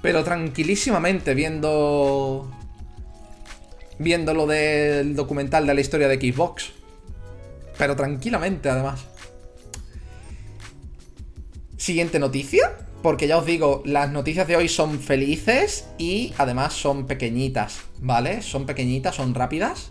[0.00, 2.50] Pero tranquilísimamente viendo
[3.98, 6.72] viendo lo del documental de la historia de Xbox.
[7.78, 9.04] Pero tranquilamente, además.
[11.76, 12.72] Siguiente noticia,
[13.02, 18.42] porque ya os digo, las noticias de hoy son felices y además son pequeñitas, ¿vale?
[18.42, 19.90] Son pequeñitas, son rápidas.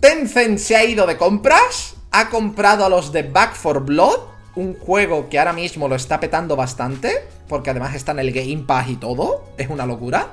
[0.00, 4.20] Tencent se ha ido de compras, ha comprado a los de Back for Blood,
[4.54, 8.64] un juego que ahora mismo lo está petando bastante, porque además está en el Game
[8.66, 10.32] Pass y todo, es una locura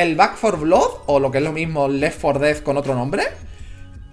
[0.00, 2.94] el Back for Blood, o lo que es lo mismo Left 4 Dead con otro
[2.94, 3.24] nombre,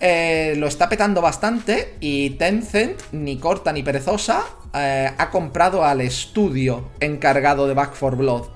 [0.02, 6.02] eh, lo está petando bastante y Tencent, ni corta ni perezosa, eh, ha comprado al
[6.02, 8.48] estudio encargado de Back for Blood,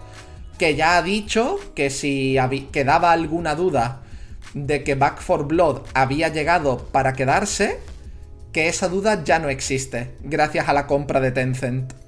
[0.57, 2.37] que ya ha dicho que si
[2.73, 4.01] quedaba alguna duda
[4.53, 7.79] de que Back for Blood había llegado para quedarse,
[8.51, 12.00] que esa duda ya no existe, gracias a la compra de Tencent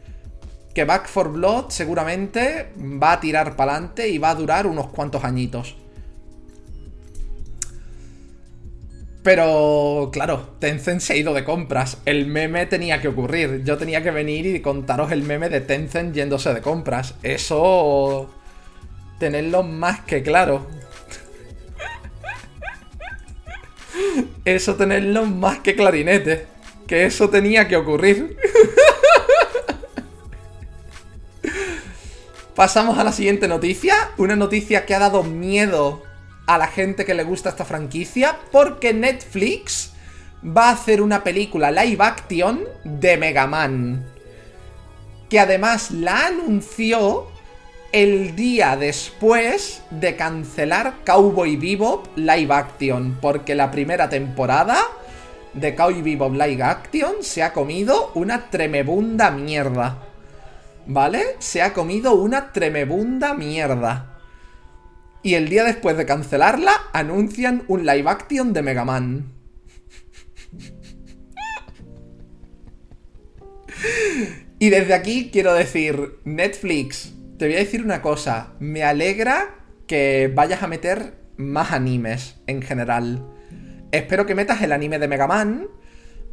[0.74, 4.88] que Back for Blood seguramente va a tirar para adelante y va a durar unos
[4.88, 5.76] cuantos añitos.
[9.24, 11.98] Pero, claro, Tencent se ha ido de compras.
[12.06, 13.64] El meme tenía que ocurrir.
[13.64, 17.16] Yo tenía que venir y contaros el meme de Tencent yéndose de compras.
[17.24, 18.30] Eso...
[19.20, 20.68] Tenerlo más que claro.
[24.44, 26.48] Eso tenerlo más que clarinete.
[26.86, 28.36] Que eso tenía que ocurrir.
[32.56, 34.12] Pasamos a la siguiente noticia.
[34.18, 36.04] Una noticia que ha dado miedo
[36.46, 38.38] a la gente que le gusta esta franquicia.
[38.52, 39.94] Porque Netflix
[40.46, 44.06] va a hacer una película live action de Mega Man.
[45.30, 47.28] Que además la anunció
[47.92, 53.18] el día después de cancelar Cowboy Bebop live action.
[53.20, 54.78] Porque la primera temporada
[55.56, 60.13] de Cowboy Bebop live action se ha comido una tremebunda mierda.
[60.86, 61.24] ¿Vale?
[61.40, 64.20] Se ha comido una tremebunda mierda.
[65.22, 69.32] Y el día después de cancelarla, anuncian un live action de Mega Man.
[74.60, 78.54] y desde aquí quiero decir, Netflix, te voy a decir una cosa.
[78.60, 79.56] Me alegra
[79.88, 83.26] que vayas a meter más animes en general.
[83.92, 85.68] Espero que metas el anime de Mega Man.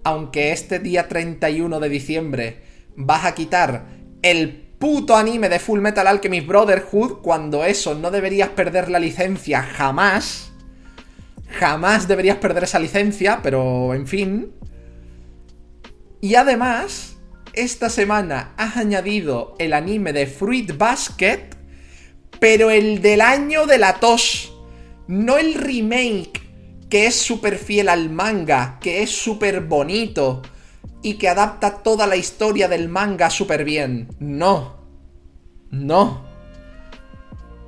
[0.03, 2.63] Aunque este día 31 de diciembre
[2.97, 8.49] vas a quitar el puto anime de Full Metal Alchemist Brotherhood, cuando eso no deberías
[8.51, 10.53] perder la licencia jamás.
[11.49, 14.53] Jamás deberías perder esa licencia, pero en fin.
[16.21, 17.19] Y además,
[17.53, 21.51] esta semana has añadido el anime de Fruit Basket,
[22.39, 24.57] pero el del año de la tos.
[25.09, 26.41] No el remake,
[26.89, 30.43] que es súper fiel al manga, que es súper bonito
[31.03, 34.09] y que adapta toda la historia del manga súper bien.
[34.19, 34.77] No.
[35.71, 36.25] No.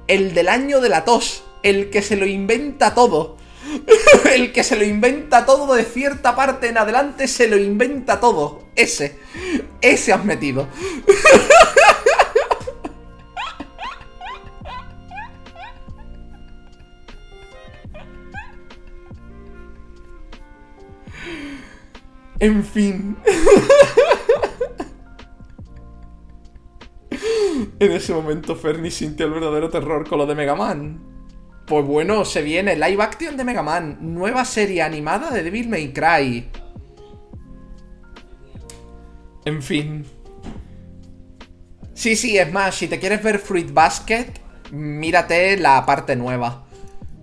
[0.07, 1.45] El del año de la tos.
[1.63, 3.37] El que se lo inventa todo.
[4.35, 8.65] el que se lo inventa todo de cierta parte en adelante se lo inventa todo.
[8.75, 9.19] Ese.
[9.81, 10.69] Ese has metido.
[22.43, 23.17] En fin.
[27.79, 31.01] en ese momento Fernie sintió el verdadero terror con lo de Mega Man.
[31.69, 35.93] Pues bueno, se viene live action de Mega Man, nueva serie animada de Devil May
[35.93, 36.51] Cry.
[39.45, 40.05] En fin.
[41.95, 44.33] Sí, sí, es más, si te quieres ver Fruit Basket,
[44.73, 46.65] mírate la parte nueva.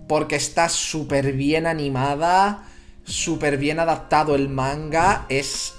[0.08, 2.69] Porque está súper bien animada
[3.12, 5.26] súper bien adaptado el manga.
[5.28, 5.74] Es...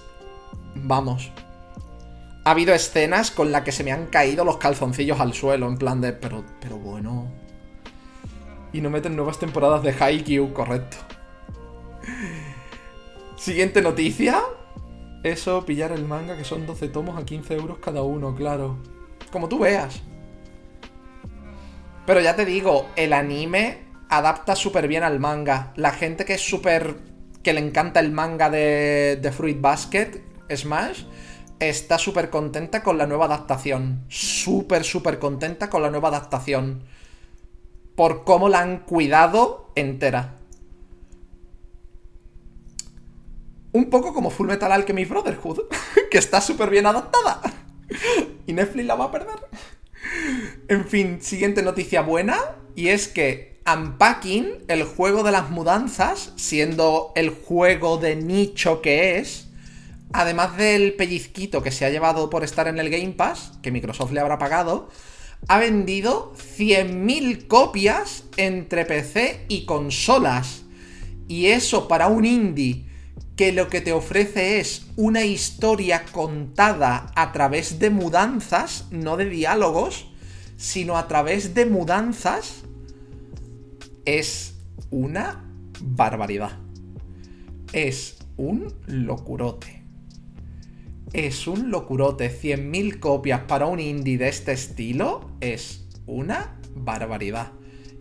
[0.75, 1.31] Vamos.
[2.43, 5.77] Ha habido escenas con las que se me han caído los calzoncillos al suelo, en
[5.77, 6.13] plan de...
[6.13, 7.31] Pero, pero bueno...
[8.73, 10.97] Y no meten nuevas temporadas de Haikyuu, correcto.
[13.35, 14.41] Siguiente noticia.
[15.23, 18.77] Eso, pillar el manga, que son 12 tomos a 15 euros cada uno, claro.
[19.31, 20.01] Como tú veas.
[22.05, 25.73] Pero ya te digo, el anime adapta súper bien al manga.
[25.75, 27.10] La gente que es súper...
[27.43, 30.21] que le encanta el manga de, de Fruit Basket,
[30.55, 31.03] Smash,
[31.59, 34.03] está súper contenta con la nueva adaptación.
[34.09, 36.83] Súper, súper contenta con la nueva adaptación.
[37.95, 40.37] Por cómo la han cuidado entera.
[43.73, 45.61] Un poco como Full Metal Alchemist Brotherhood,
[46.11, 47.41] que está súper bien adaptada.
[48.47, 49.39] Y Netflix la va a perder.
[50.67, 52.37] En fin, siguiente noticia buena.
[52.75, 59.17] Y es que Unpacking, el juego de las mudanzas, siendo el juego de nicho que
[59.17, 59.49] es,
[60.13, 64.11] además del pellizquito que se ha llevado por estar en el Game Pass, que Microsoft
[64.11, 64.89] le habrá pagado,
[65.47, 70.63] ha vendido 100.000 copias entre PC y consolas.
[71.27, 72.85] Y eso para un indie
[73.35, 79.25] que lo que te ofrece es una historia contada a través de mudanzas, no de
[79.25, 80.07] diálogos,
[80.57, 82.63] sino a través de mudanzas,
[84.05, 84.55] es
[84.89, 85.49] una
[85.81, 86.59] barbaridad.
[87.73, 89.83] Es un locurote.
[91.13, 92.29] Es un locurote.
[92.31, 97.53] 100.000 copias para un indie de este estilo es una barbaridad.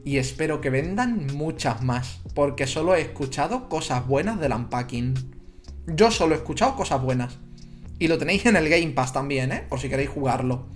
[0.05, 5.15] Y espero que vendan muchas más, porque solo he escuchado cosas buenas del unpacking.
[5.87, 7.39] Yo solo he escuchado cosas buenas.
[7.99, 9.67] Y lo tenéis en el Game Pass también, ¿eh?
[9.69, 10.69] Por si queréis jugarlo.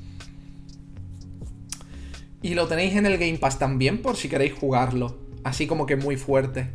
[2.45, 5.16] Y lo tenéis en el Game Pass también por si queréis jugarlo.
[5.45, 6.68] Así como que muy fuerte.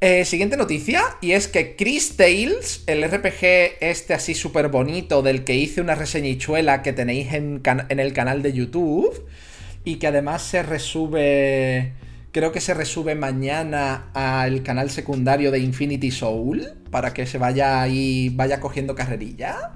[0.00, 5.42] Eh, siguiente noticia, y es que Chris Tales, el RPG este así súper bonito del
[5.42, 9.26] que hice una reseñichuela que tenéis en, en el canal de YouTube,
[9.82, 11.94] y que además se resube,
[12.30, 17.82] creo que se resube mañana al canal secundario de Infinity Soul, para que se vaya
[17.82, 19.72] ahí, vaya cogiendo carrerilla.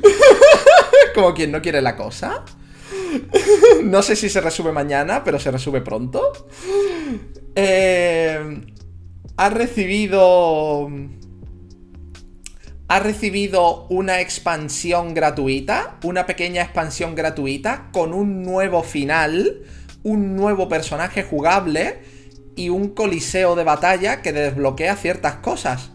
[1.16, 2.44] Como quien no quiere la cosa.
[3.84, 6.32] No sé si se resube mañana, pero se resube pronto.
[7.54, 8.60] Eh,
[9.36, 10.88] ha recibido
[12.86, 19.62] ha recibido una expansión gratuita, una pequeña expansión gratuita con un nuevo final,
[20.02, 22.02] un nuevo personaje jugable
[22.56, 25.90] y un coliseo de batalla que desbloquea ciertas cosas.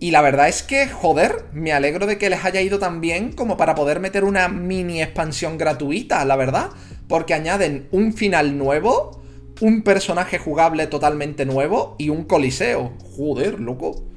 [0.00, 3.32] Y la verdad es que, joder, me alegro de que les haya ido tan bien
[3.32, 6.70] como para poder meter una mini expansión gratuita, la verdad.
[7.06, 9.22] Porque añaden un final nuevo,
[9.60, 12.94] un personaje jugable totalmente nuevo y un coliseo.
[13.14, 14.10] Joder, loco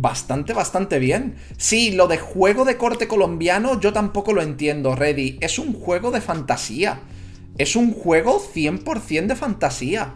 [0.00, 1.36] bastante, bastante bien.
[1.56, 5.38] Sí, lo de juego de corte colombiano yo tampoco lo entiendo, Reddy.
[5.40, 7.00] Es un juego de fantasía.
[7.58, 10.14] Es un juego 100% de fantasía.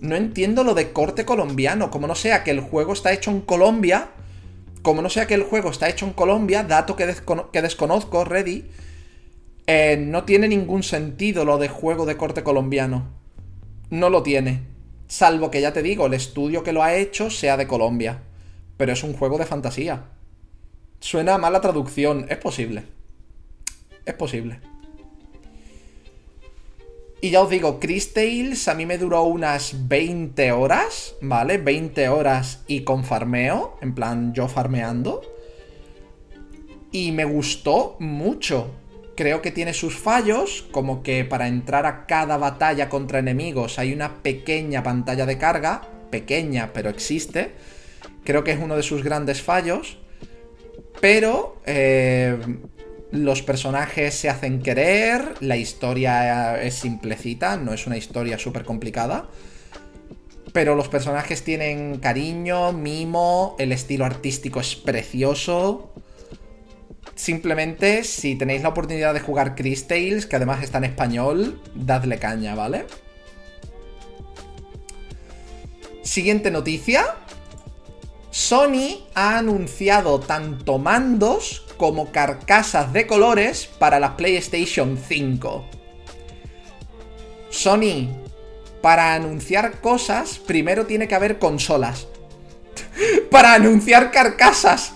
[0.00, 1.90] No entiendo lo de corte colombiano.
[1.90, 4.10] Como no sea que el juego está hecho en Colombia.
[4.82, 8.64] Como no sea que el juego está hecho en Colombia, dato que, desconozco, Reddy.
[9.66, 13.08] Eh, no tiene ningún sentido lo de juego de corte colombiano.
[13.90, 14.62] No lo tiene.
[15.06, 18.22] Salvo que ya te digo, el estudio que lo ha hecho sea de Colombia
[18.80, 20.04] pero es un juego de fantasía.
[21.00, 22.84] Suena mal la traducción, es posible.
[24.06, 24.58] Es posible.
[27.22, 31.58] Y ya os digo, Chris Tales a mí me duró unas 20 horas, ¿vale?
[31.58, 35.20] 20 horas y con farmeo, en plan yo farmeando.
[36.92, 38.70] Y me gustó mucho.
[39.16, 43.92] Creo que tiene sus fallos, como que para entrar a cada batalla contra enemigos hay
[43.92, 47.52] una pequeña pantalla de carga, pequeña pero existe
[48.24, 49.98] Creo que es uno de sus grandes fallos.
[51.00, 52.38] Pero eh,
[53.12, 59.28] los personajes se hacen querer, la historia es simplecita, no es una historia súper complicada.
[60.52, 65.92] Pero los personajes tienen cariño, mimo, el estilo artístico es precioso.
[67.14, 72.18] Simplemente, si tenéis la oportunidad de jugar Chris Tales, que además está en español, dadle
[72.18, 72.86] caña, ¿vale?
[76.02, 77.04] Siguiente noticia.
[78.30, 85.64] Sony ha anunciado tanto mandos como carcasas de colores para la PlayStation 5.
[87.48, 88.10] Sony,
[88.82, 92.06] para anunciar cosas, primero tiene que haber consolas.
[93.30, 94.92] para anunciar carcasas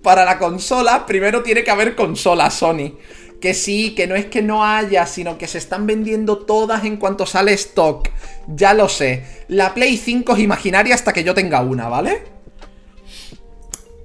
[0.00, 2.96] para la consola, primero tiene que haber consolas, Sony.
[3.40, 6.98] Que sí, que no es que no haya, sino que se están vendiendo todas en
[6.98, 8.10] cuanto sale stock.
[8.46, 9.24] Ya lo sé.
[9.48, 12.37] La Play 5 es imaginaria hasta que yo tenga una, ¿vale?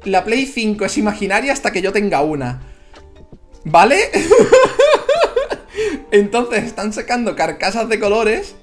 [0.06, 2.62] La Play 5 es imaginaria hasta que yo tenga una.
[3.66, 3.98] ¿Vale?
[6.12, 8.56] Entonces están sacando carcasas de colores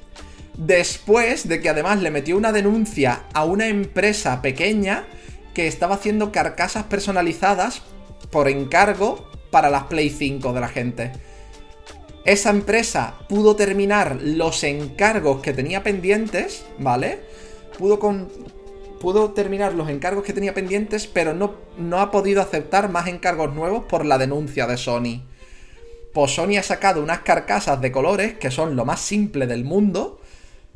[0.61, 5.07] Después de que además le metió una denuncia a una empresa pequeña
[5.55, 7.81] que estaba haciendo carcasas personalizadas
[8.31, 11.13] por encargo para las Play 5 de la gente.
[12.27, 17.21] Esa empresa pudo terminar los encargos que tenía pendientes, ¿vale?
[17.79, 18.29] Pudo, con,
[19.01, 23.55] pudo terminar los encargos que tenía pendientes, pero no, no ha podido aceptar más encargos
[23.55, 25.23] nuevos por la denuncia de Sony.
[26.13, 30.21] Pues Sony ha sacado unas carcasas de colores que son lo más simple del mundo.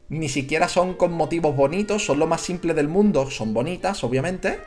[0.09, 3.31] Ni siquiera son con motivos bonitos, son lo más simple del mundo.
[3.31, 4.59] Son bonitas, obviamente.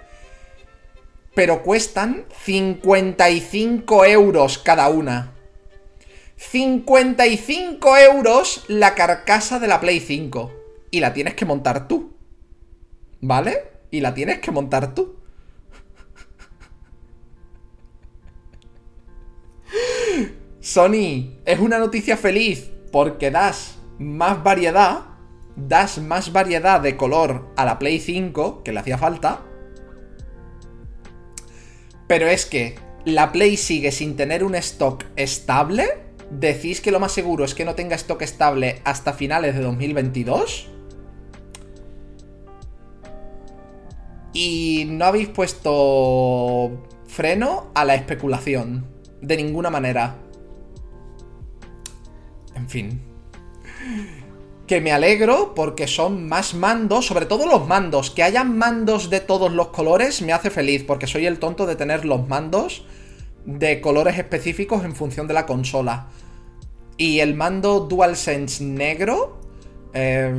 [1.33, 5.33] Pero cuestan 55 euros cada una.
[6.35, 10.51] 55 euros la carcasa de la Play 5.
[10.91, 12.16] Y la tienes que montar tú.
[13.21, 13.71] ¿Vale?
[13.91, 15.15] Y la tienes que montar tú.
[20.59, 25.05] Sony, es una noticia feliz porque das más variedad,
[25.55, 29.41] das más variedad de color a la Play 5, que le hacía falta.
[32.07, 35.85] Pero es que la Play sigue sin tener un stock estable.
[36.29, 40.69] ¿Decís que lo más seguro es que no tenga stock estable hasta finales de 2022?
[44.39, 46.69] Y no habéis puesto
[47.07, 48.85] freno a la especulación.
[49.19, 50.17] De ninguna manera.
[52.53, 53.01] En fin.
[54.67, 58.11] Que me alegro porque son más mandos, sobre todo los mandos.
[58.11, 61.75] Que hayan mandos de todos los colores me hace feliz porque soy el tonto de
[61.75, 62.85] tener los mandos
[63.43, 66.09] de colores específicos en función de la consola.
[66.95, 69.41] Y el mando DualSense negro
[69.95, 70.31] eh,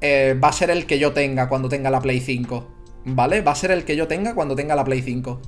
[0.00, 2.79] eh, va a ser el que yo tenga cuando tenga la Play 5.
[3.04, 3.40] ¿Vale?
[3.40, 5.40] Va a ser el que yo tenga cuando tenga la Play 5.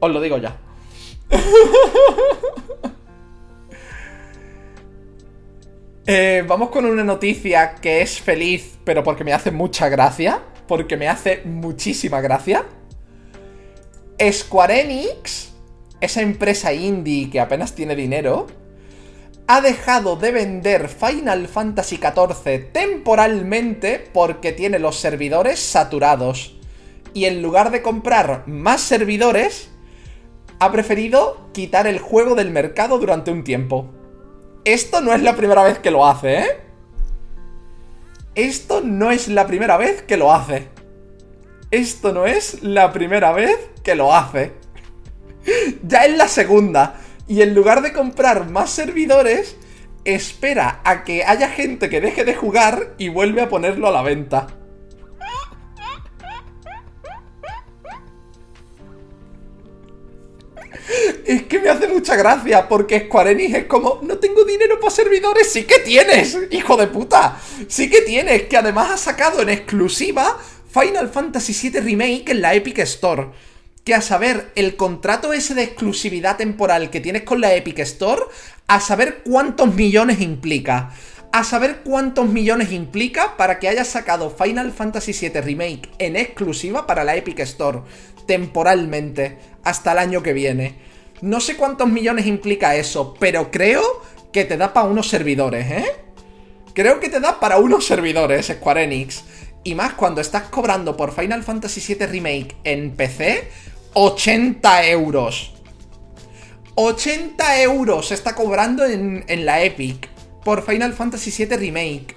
[0.00, 0.56] Os lo digo ya.
[6.08, 10.40] Eh, vamos con una noticia que es feliz, pero porque me hace mucha gracia.
[10.68, 12.64] Porque me hace muchísima gracia.
[14.30, 15.52] Square Enix,
[16.00, 18.46] esa empresa indie que apenas tiene dinero,
[19.48, 26.55] ha dejado de vender Final Fantasy XIV temporalmente porque tiene los servidores saturados
[27.16, 29.70] y en lugar de comprar más servidores,
[30.58, 33.88] ha preferido quitar el juego del mercado durante un tiempo.
[34.66, 36.46] Esto no es la primera vez que lo hace, ¿eh?
[38.34, 40.68] Esto no es la primera vez que lo hace.
[41.70, 44.52] Esto no es la primera vez que lo hace.
[45.88, 47.00] ya es la segunda.
[47.26, 49.56] Y en lugar de comprar más servidores,
[50.04, 54.02] espera a que haya gente que deje de jugar y vuelve a ponerlo a la
[54.02, 54.55] venta.
[61.24, 64.90] Es que me hace mucha gracia porque Square Enix es como, no tengo dinero para
[64.90, 69.48] servidores, sí que tienes, hijo de puta, sí que tienes, que además ha sacado en
[69.48, 70.38] exclusiva
[70.70, 73.28] Final Fantasy VII Remake en la Epic Store.
[73.82, 78.22] Que a saber, el contrato ese de exclusividad temporal que tienes con la Epic Store,
[78.66, 80.92] a saber cuántos millones implica.
[81.32, 86.86] A saber cuántos millones implica para que hayas sacado Final Fantasy VII Remake en exclusiva
[86.86, 87.80] para la Epic Store,
[88.26, 90.74] temporalmente, hasta el año que viene.
[91.22, 93.82] No sé cuántos millones implica eso, pero creo
[94.32, 95.86] que te da para unos servidores, ¿eh?
[96.74, 99.24] Creo que te da para unos servidores, Square Enix.
[99.64, 103.48] Y más cuando estás cobrando por Final Fantasy VII Remake en PC,
[103.94, 105.54] 80 euros.
[106.74, 110.10] 80 euros se está cobrando en, en la Epic
[110.44, 112.14] por Final Fantasy VII Remake.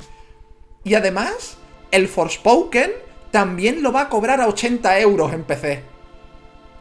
[0.83, 1.57] Y además,
[1.91, 2.91] el Forspoken
[3.31, 5.88] también lo va a cobrar a 80 euros en PC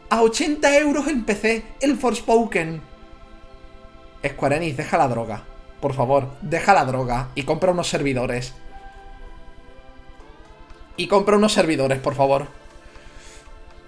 [0.09, 2.81] a 80 euros en PC el Forspoken.
[4.25, 5.43] Square Enix, deja la droga.
[5.79, 8.53] Por favor, deja la droga y compra unos servidores.
[10.97, 12.47] Y compra unos servidores, por favor.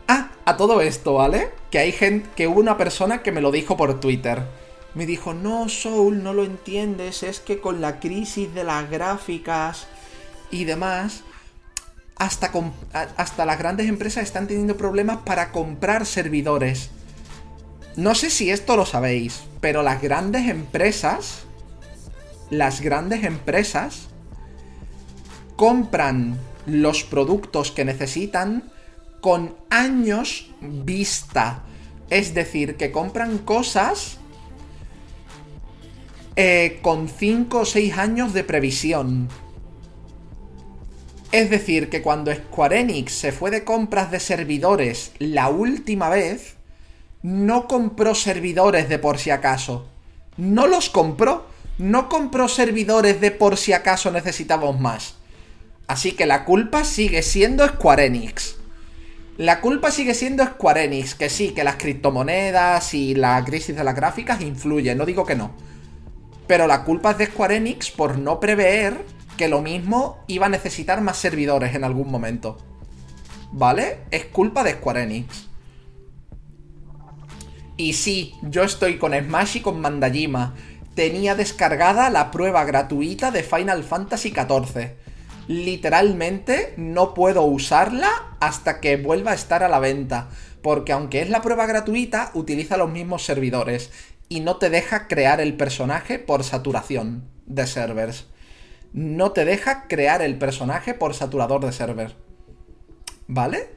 [0.08, 1.50] Ah, a todo esto, ¿vale?
[1.70, 4.44] Que hay gente, que hubo una persona que me lo dijo por Twitter.
[4.94, 9.88] Me dijo, no, Soul, no lo entiendes, es que con la crisis de las gráficas
[10.52, 11.24] y demás,
[12.22, 12.52] hasta,
[13.18, 16.92] hasta las grandes empresas están teniendo problemas para comprar servidores.
[17.96, 21.46] No sé si esto lo sabéis, pero las grandes empresas,
[22.52, 24.10] las grandes empresas
[25.56, 28.72] compran los productos que necesitan
[29.20, 31.64] con años vista.
[32.12, 34.20] Es decir, que compran cosas
[36.36, 39.28] eh, con 5 o 6 años de previsión.
[41.32, 46.56] Es decir, que cuando Square Enix se fue de compras de servidores la última vez,
[47.24, 49.88] no compró servidores de por si acaso.
[50.38, 51.50] No los compró.
[51.78, 55.16] no compró servidores de por si acaso necesitamos más.
[55.88, 58.58] Así que la culpa sigue siendo Square Enix.
[59.38, 63.84] La culpa sigue siendo Square Enix, que sí, que las criptomonedas y la crisis de
[63.84, 65.52] las gráficas influyen, no digo que no.
[66.46, 69.04] Pero la culpa es de Square Enix por no prever
[69.42, 72.60] que lo mismo iba a necesitar más servidores en algún momento.
[73.52, 74.02] ¿Vale?
[74.12, 75.48] Es culpa de Square Enix.
[77.76, 80.54] Y sí, yo estoy con Smash y con Mandajima.
[80.94, 84.92] Tenía descargada la prueba gratuita de Final Fantasy XIV
[85.48, 90.30] literalmente no puedo usarla hasta que vuelva a estar a la venta.
[90.62, 93.92] Porque aunque es la prueba gratuita, utiliza los mismos servidores
[94.30, 98.28] y no te deja crear el personaje por saturación de servers.
[98.94, 102.16] No te deja crear el personaje por saturador de server.
[103.28, 103.70] ¿Vale?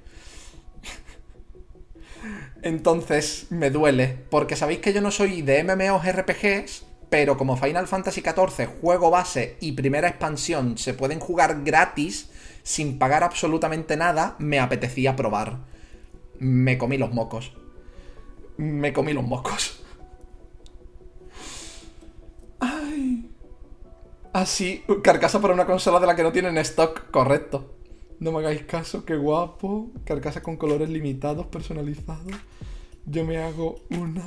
[2.62, 7.86] Entonces me duele, porque sabéis que yo no soy de MMOs RPGs, pero como Final
[7.86, 12.30] Fantasy XIV, juego base y primera expansión se pueden jugar gratis
[12.64, 15.58] sin pagar absolutamente nada, me apetecía probar.
[16.38, 17.52] Me comí los mocos.
[18.56, 19.83] Me comí los mocos.
[24.34, 27.76] Así, carcasa para una consola de la que no tienen stock, correcto.
[28.18, 29.92] No me hagáis caso, qué guapo.
[30.04, 32.34] Carcasa con colores limitados, personalizados.
[33.06, 34.24] Yo me hago una.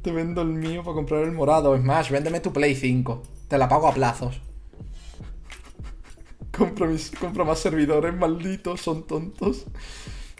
[0.00, 1.74] Te vendo el mío para comprar el morado.
[1.74, 3.20] Es más, véndeme tu Play 5.
[3.48, 4.40] Te la pago a plazos.
[6.56, 9.66] compro, mis, compro más servidores, malditos, son tontos.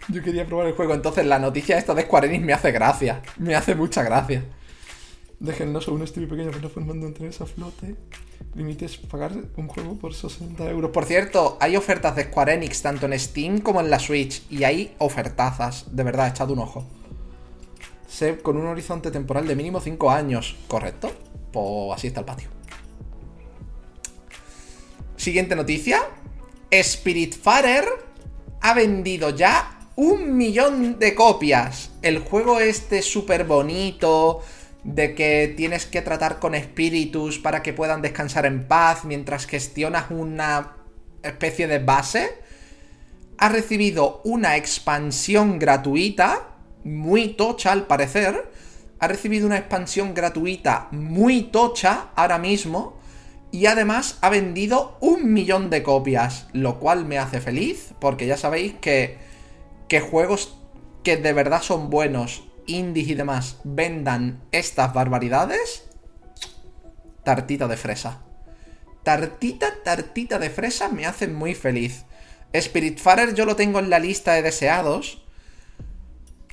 [0.07, 0.93] Yo quería probar el juego.
[0.93, 3.21] Entonces, la noticia esta de Square Enix me hace gracia.
[3.37, 4.45] Me hace mucha gracia.
[5.43, 7.95] Déjennos un estudio pequeño que no formando entre esa flote.
[8.55, 10.89] Límites pagar un juego por 60 euros.
[10.91, 14.43] Por cierto, hay ofertas de Square Enix tanto en Steam como en la Switch.
[14.49, 15.93] Y hay ofertazas.
[15.95, 16.85] De verdad, echad un ojo
[18.41, 20.55] con un horizonte temporal de mínimo 5 años.
[20.67, 21.11] ¿Correcto?
[21.51, 22.49] Pues así está el patio.
[25.15, 26.01] Siguiente noticia.
[26.71, 27.85] Spiritfarer
[28.61, 31.91] ha vendido ya un millón de copias.
[32.01, 34.41] El juego este súper bonito,
[34.83, 40.05] de que tienes que tratar con espíritus para que puedan descansar en paz mientras gestionas
[40.09, 40.77] una
[41.23, 42.37] especie de base,
[43.37, 46.49] ha recibido una expansión gratuita
[46.83, 48.51] muy tocha al parecer.
[48.99, 53.01] Ha recibido una expansión gratuita muy tocha ahora mismo.
[53.51, 56.47] Y además ha vendido un millón de copias.
[56.53, 57.93] Lo cual me hace feliz.
[57.99, 59.17] Porque ya sabéis que,
[59.87, 60.57] que juegos
[61.03, 65.89] que de verdad son buenos, indies y demás, vendan estas barbaridades.
[67.23, 68.21] Tartita de fresa.
[69.03, 72.05] Tartita, tartita de fresa me hace muy feliz.
[72.55, 75.23] Spiritfarer yo lo tengo en la lista de deseados.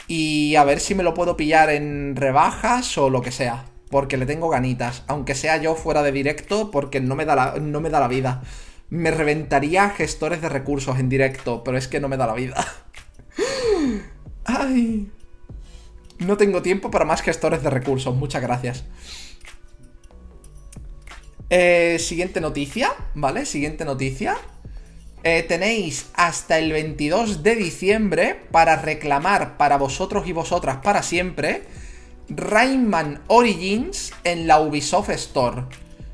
[0.08, 3.66] Y a ver si me lo puedo pillar en rebajas o lo que sea.
[3.90, 5.04] Porque le tengo ganitas.
[5.06, 8.08] Aunque sea yo fuera de directo, porque no me da la, no me da la
[8.08, 8.42] vida.
[8.88, 12.66] Me reventaría gestores de recursos en directo, pero es que no me da la vida.
[14.44, 15.12] Ay.
[16.20, 18.14] No tengo tiempo para más gestores de recursos.
[18.14, 18.84] Muchas gracias.
[21.48, 23.46] Eh, siguiente noticia, ¿vale?
[23.46, 24.36] Siguiente noticia.
[25.24, 31.64] Eh, tenéis hasta el 22 de diciembre para reclamar para vosotros y vosotras para siempre
[32.28, 35.64] Rayman Origins en la Ubisoft Store.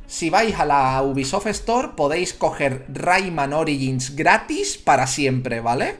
[0.06, 5.96] Si vais a la Ubisoft Store podéis coger Rayman Origins gratis para siempre, ¿vale?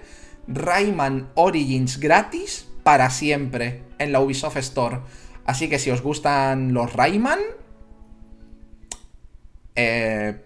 [0.49, 5.01] Rayman Origins gratis para siempre en la Ubisoft Store.
[5.45, 7.41] Así que si os gustan los Rayman,
[9.75, 10.41] eh,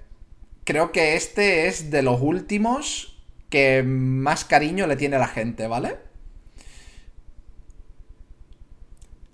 [0.65, 5.99] creo que este es de los últimos que más cariño le tiene la gente, ¿vale?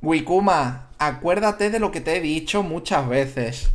[0.03, 3.71] Wikuma, acuérdate de lo que te he dicho muchas veces.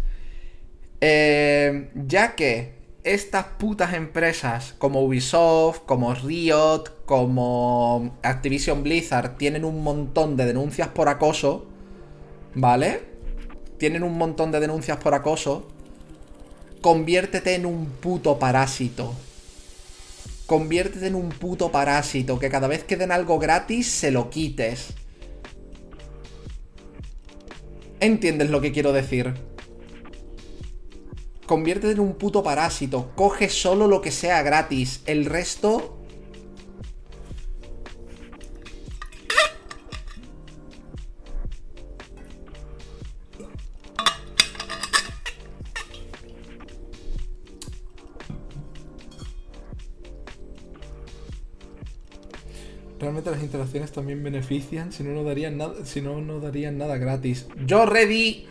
[0.99, 9.83] Eh, ya que estas putas empresas como Ubisoft, como Riot, como Activision Blizzard tienen un
[9.83, 11.65] montón de denuncias por acoso,
[12.53, 13.01] ¿vale?
[13.77, 15.67] Tienen un montón de denuncias por acoso
[16.81, 19.13] conviértete en un puto parásito.
[20.47, 24.93] Conviértete en un puto parásito, que cada vez que den algo gratis se lo quites.
[27.99, 29.50] ¿Entiendes lo que quiero decir?
[31.45, 36.01] Conviértete en un puto parásito, coge solo lo que sea gratis, el resto
[53.01, 56.97] Realmente las interacciones también benefician, si no, no darían nada, si no, no darían nada
[56.97, 57.47] gratis.
[57.65, 58.45] Yo ready.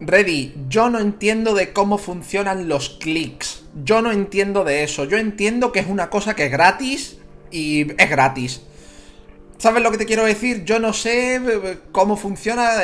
[0.00, 3.62] Ready, yo no entiendo de cómo funcionan los clics.
[3.82, 5.04] Yo no entiendo de eso.
[5.04, 7.16] Yo entiendo que es una cosa que es gratis
[7.50, 8.60] y es gratis.
[9.56, 10.64] ¿Sabes lo que te quiero decir?
[10.64, 12.78] Yo no sé eh, cómo funcionan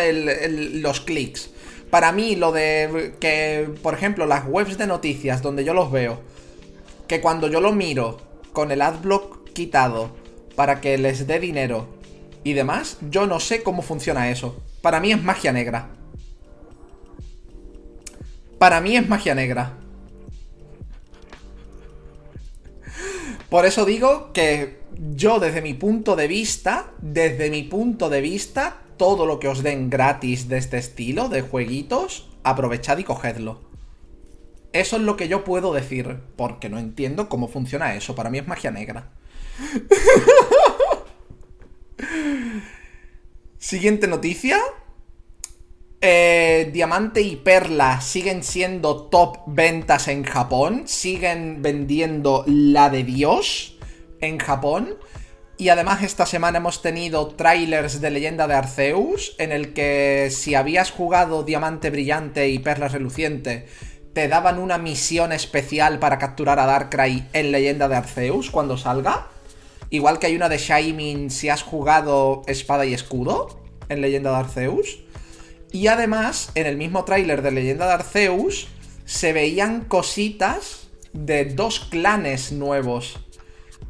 [0.81, 1.51] los clics.
[1.91, 6.23] Para mí, lo de que, por ejemplo, las webs de noticias donde yo los veo,
[7.07, 8.17] que cuando yo lo miro
[8.55, 10.17] con el adblock quitado
[10.57, 11.89] para que les dé dinero
[12.43, 14.63] y demás, yo no sé cómo funciona eso.
[14.81, 15.91] Para mí es magia negra.
[18.63, 19.77] Para mí es magia negra.
[23.51, 24.79] Por eso digo que
[25.17, 29.65] yo desde mi punto de vista, desde mi punto de vista, todo lo que os
[29.65, 33.63] den gratis de este estilo, de jueguitos, aprovechad y cogedlo.
[34.73, 38.15] Eso es lo que yo puedo decir, porque no entiendo cómo funciona eso.
[38.15, 39.11] Para mí es magia negra.
[43.59, 44.61] Siguiente noticia.
[46.05, 50.83] Eh, Diamante y Perla siguen siendo top ventas en Japón.
[50.87, 53.79] Siguen vendiendo la de Dios
[54.21, 54.97] en Japón.
[55.59, 60.57] Y además esta semana hemos tenido trailers de Leyenda de Arceus, en el que si
[60.57, 63.69] habías jugado Diamante Brillante y Perla Reluciente,
[64.13, 69.29] te daban una misión especial para capturar a Darkrai en Leyenda de Arceus cuando salga.
[69.91, 74.37] Igual que hay una de Shining si has jugado Espada y Escudo en Leyenda de
[74.39, 74.99] Arceus.
[75.73, 78.69] Y además, en el mismo tráiler de Leyenda de Arceus,
[79.07, 83.19] se veían cositas de dos clanes nuevos.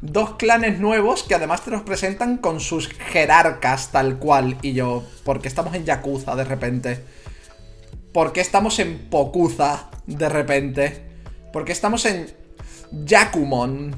[0.01, 4.57] Dos clanes nuevos que además te los presentan con sus jerarcas tal cual.
[4.61, 7.03] Y yo, ¿por qué estamos en Yakuza de repente?
[8.11, 11.05] ¿Por qué estamos en Pokuza de repente?
[11.51, 12.27] ¿Por qué estamos en
[12.91, 13.95] Yakumon?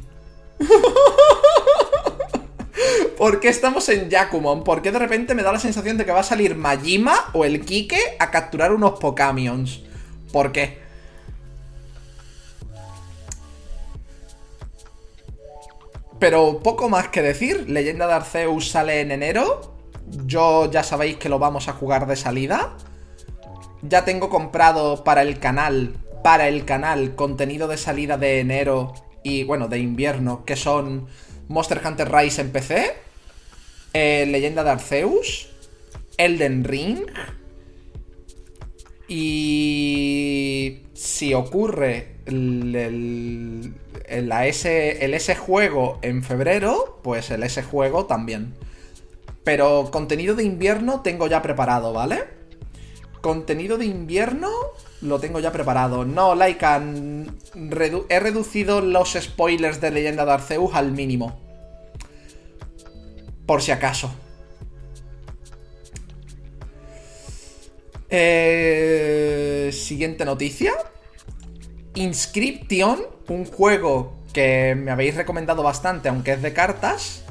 [3.26, 4.64] ¿Por qué estamos en Yakumon?
[4.64, 7.44] ¿Por qué de repente me da la sensación de que va a salir Majima o
[7.44, 9.82] el Kike a capturar unos Pokamions?
[10.32, 10.78] ¿Por qué?
[16.20, 17.68] Pero poco más que decir.
[17.68, 19.74] Leyenda de Arceus sale en enero.
[20.28, 22.78] Yo ya sabéis que lo vamos a jugar de salida.
[23.82, 29.46] Ya tengo comprado para el canal, para el canal, contenido de salida de enero y,
[29.46, 31.08] bueno, de invierno, que son
[31.48, 33.05] Monster Hunter Rise en PC,
[33.98, 35.48] eh, Leyenda de Arceus,
[36.18, 37.00] Elden Ring,
[39.08, 43.74] y si ocurre el,
[44.10, 48.54] S, el S juego en febrero, pues el S juego también.
[49.46, 52.26] Pero contenido de invierno tengo ya preparado, ¿vale?
[53.22, 54.50] Contenido de invierno
[55.00, 56.04] lo tengo ya preparado.
[56.04, 56.84] No, Laika,
[58.10, 61.45] he reducido los spoilers de Leyenda de Arceus al mínimo.
[63.46, 64.14] Por si acaso.
[68.10, 70.74] Eh, siguiente noticia.
[71.96, 77.24] Inscription, un juego que me habéis recomendado bastante, aunque es de cartas,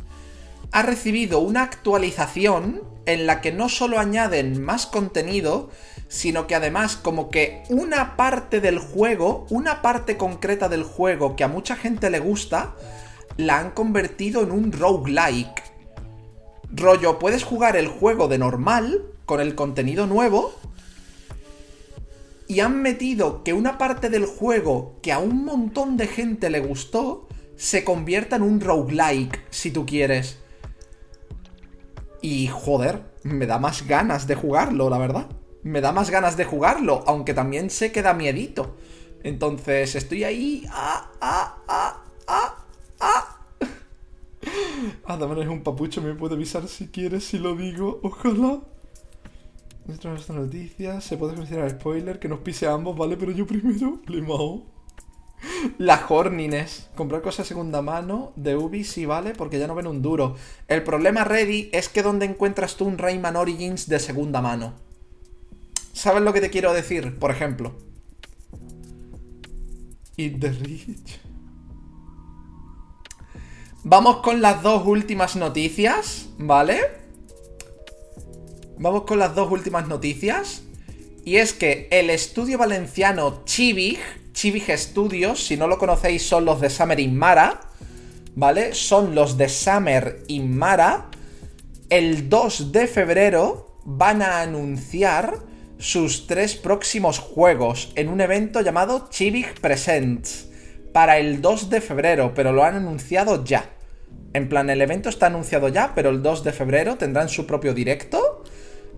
[0.72, 5.70] ha recibido una actualización en la que no solo añaden más contenido,
[6.08, 11.44] sino que además como que una parte del juego, una parte concreta del juego que
[11.44, 12.74] a mucha gente le gusta,
[13.36, 15.62] la han convertido en un roguelike.
[16.70, 20.54] Rollo, puedes jugar el juego de normal, con el contenido nuevo,
[22.46, 26.60] y han metido que una parte del juego que a un montón de gente le
[26.60, 30.38] gustó, se convierta en un roguelike, si tú quieres.
[32.20, 35.28] Y joder, me da más ganas de jugarlo, la verdad
[35.64, 38.76] me da más ganas de jugarlo, aunque también sé que da miedito.
[39.22, 40.66] Entonces estoy ahí.
[40.70, 42.64] ¡Ah, ah, ah, ah!
[45.07, 48.61] Es un papucho, me puede avisar si quieres, si lo digo, ojalá.
[49.86, 53.18] Dentro de esta noticia se puede considerar spoiler que nos pise a ambos, ¿vale?
[53.18, 54.64] Pero yo primero, Limao.
[55.76, 56.88] La Hornines.
[56.94, 60.36] Comprar cosas segunda mano de Ubi sí vale porque ya no ven un duro.
[60.68, 64.72] El problema, Ready, es que donde encuentras tú un Rayman Origins de segunda mano.
[65.92, 67.18] ¿Sabes lo que te quiero decir?
[67.18, 67.72] Por ejemplo.
[70.16, 71.24] Eat the rich.
[73.87, 76.80] Vamos con las dos últimas noticias, ¿vale?
[78.78, 80.62] Vamos con las dos últimas noticias.
[81.22, 83.99] Y es que el estudio valenciano Chivig,
[84.32, 87.61] Chivig Studios, si no lo conocéis, son los de Summer in Mara,
[88.35, 88.72] ¿vale?
[88.72, 91.11] Son los de Summer in Mara.
[91.91, 95.41] El 2 de febrero van a anunciar
[95.76, 100.49] sus tres próximos juegos en un evento llamado Chivig Presents
[100.95, 103.74] para el 2 de febrero, pero lo han anunciado ya.
[104.35, 107.72] En plan, el evento está anunciado ya, pero el 2 de febrero tendrán su propio
[107.72, 108.43] directo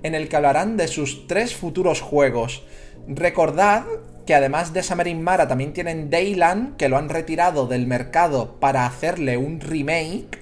[0.03, 2.65] en el que hablarán de sus tres futuros juegos.
[3.07, 3.85] Recordad
[4.25, 8.87] que además de Summer Mara también tienen Dayland, que lo han retirado del mercado para
[8.87, 10.39] hacerle un remake.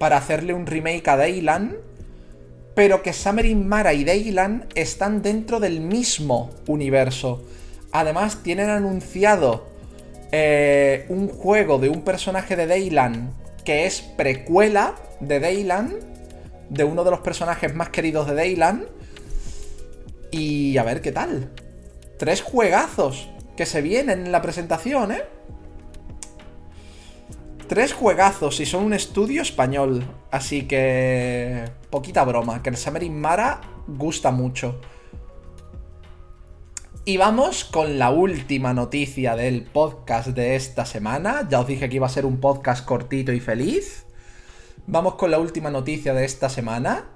[0.00, 1.76] Para hacerle un remake a Dayland.
[2.74, 7.44] Pero que Summer Mara y Dayland están dentro del mismo universo.
[7.92, 9.68] Además, tienen anunciado
[10.32, 15.92] eh, un juego de un personaje de Dayland que es precuela de Dayland,
[16.70, 18.86] de uno de los personajes más queridos de Dayland.
[20.30, 21.50] Y a ver qué tal.
[22.16, 25.22] Tres juegazos que se vienen en la presentación, ¿eh?
[27.66, 30.02] Tres juegazos y son un estudio español.
[30.30, 31.64] Así que...
[31.90, 34.80] Poquita broma, que el Summer Mara gusta mucho.
[37.08, 41.48] Y vamos con la última noticia del podcast de esta semana.
[41.48, 44.04] Ya os dije que iba a ser un podcast cortito y feliz.
[44.86, 47.06] Vamos con la última noticia de esta semana.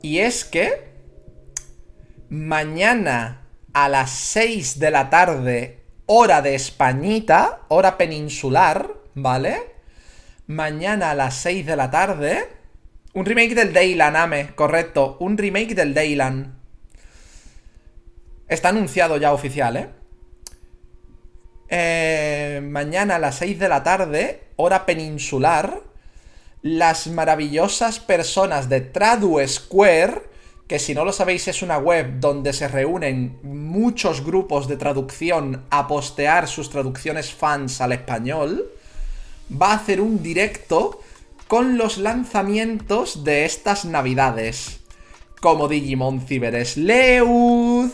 [0.00, 0.88] Y es que...
[2.30, 3.42] Mañana
[3.74, 9.58] a las 6 de la tarde, hora de Españita, hora peninsular, ¿vale?
[10.46, 12.48] Mañana a las 6 de la tarde.
[13.12, 15.18] Un remake del Dayland, Ame, correcto.
[15.20, 16.56] Un remake del Dayland.
[18.48, 19.88] Está anunciado ya oficial, ¿eh?
[21.68, 22.60] ¿eh?
[22.62, 25.80] Mañana a las 6 de la tarde, hora peninsular,
[26.62, 30.36] las maravillosas personas de Tradu Square
[30.66, 35.64] que si no lo sabéis es una web donde se reúnen muchos grupos de traducción
[35.70, 38.68] a postear sus traducciones fans al español,
[39.50, 41.00] va a hacer un directo
[41.46, 44.80] con los lanzamientos de estas navidades,
[45.40, 47.92] como Digimon Cyber Sleuth,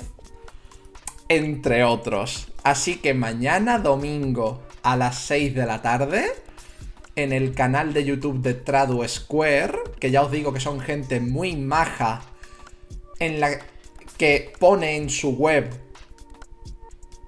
[1.37, 2.49] entre otros.
[2.63, 6.27] Así que mañana domingo a las 6 de la tarde,
[7.17, 11.21] en el canal de YouTube de Tradu Square, que ya os digo que son gente
[11.21, 12.23] muy maja
[13.19, 13.51] en la
[14.19, 15.71] que pone en su web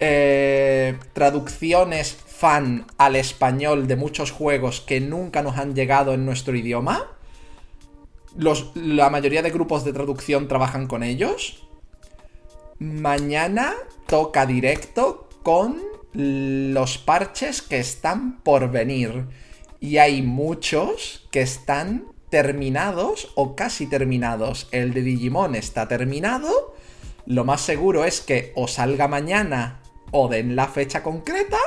[0.01, 6.55] eh, traducciones fan al español de muchos juegos que nunca nos han llegado en nuestro
[6.55, 7.11] idioma.
[8.75, 11.64] la mayoría de grupos de traducción trabajan con ellos.
[12.79, 13.75] Mañana
[14.07, 15.81] toca directo con
[16.13, 19.27] los parches que están por venir.
[19.81, 24.69] Y hay muchos que están terminados o casi terminados.
[24.73, 26.75] El de Digimon está terminado.
[27.27, 31.59] Lo más seguro es que o salga mañana o den la fecha concreta.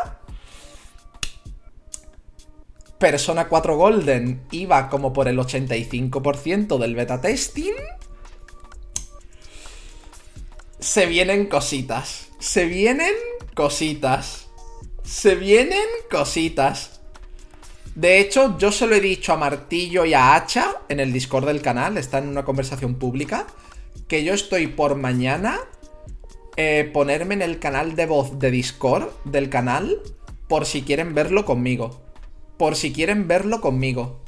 [2.98, 7.76] Persona 4 Golden iba como por el 85% del beta testing.
[10.80, 12.28] Se vienen cositas.
[12.40, 13.14] Se vienen
[13.56, 14.48] cositas.
[15.04, 17.02] Se vienen cositas.
[17.96, 21.48] De hecho, yo se lo he dicho a Martillo y a Hacha en el Discord
[21.48, 23.48] del canal, está en una conversación pública,
[24.08, 25.60] que yo estoy por mañana
[26.58, 30.00] eh, ponerme en el canal de voz de Discord del canal
[30.48, 32.02] por si quieren verlo conmigo.
[32.58, 34.20] Por si quieren verlo conmigo.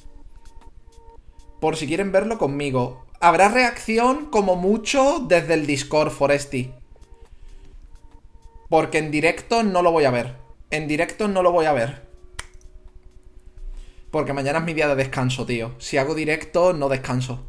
[1.60, 3.06] Por si quieren verlo conmigo.
[3.22, 6.72] Habrá reacción como mucho desde el Discord, Foresti.
[8.70, 10.36] Porque en directo no lo voy a ver.
[10.72, 12.08] En directo no lo voy a ver.
[14.12, 15.76] Porque mañana es mi día de descanso, tío.
[15.80, 17.46] Si hago directo, no descanso.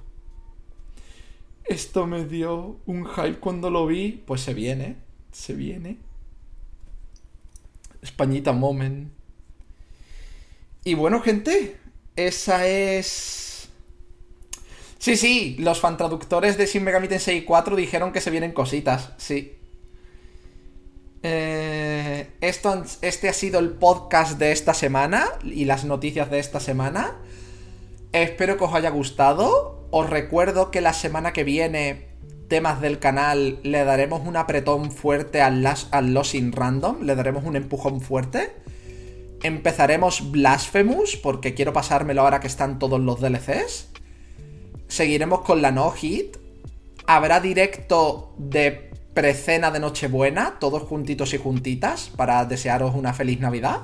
[1.64, 4.22] Esto me dio un hype cuando lo vi.
[4.26, 4.96] Pues se viene.
[5.30, 5.98] Se viene.
[8.02, 9.12] Españita Moment.
[10.84, 11.76] Y bueno, gente.
[12.16, 13.49] Esa es.
[15.00, 19.14] Sí, sí, los fan traductores de Shin Megami Tensei 4 dijeron que se vienen cositas,
[19.16, 19.56] sí.
[21.22, 26.60] Eh, esto, este ha sido el podcast de esta semana y las noticias de esta
[26.60, 27.16] semana.
[28.12, 29.88] Espero que os haya gustado.
[29.90, 32.08] Os recuerdo que la semana que viene,
[32.48, 37.04] temas del canal, le daremos un apretón fuerte al, al Losing Random.
[37.04, 38.54] Le daremos un empujón fuerte.
[39.42, 43.90] Empezaremos Blasphemous, porque quiero pasármelo ahora que están todos los DLCs.
[44.90, 46.36] Seguiremos con la No Hit.
[47.06, 53.82] Habrá directo de precena de Nochebuena, todos juntitos y juntitas, para desearos una feliz Navidad.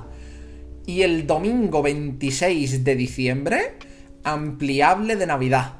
[0.85, 3.77] Y el domingo 26 de diciembre,
[4.25, 5.75] ampliable de Navidad.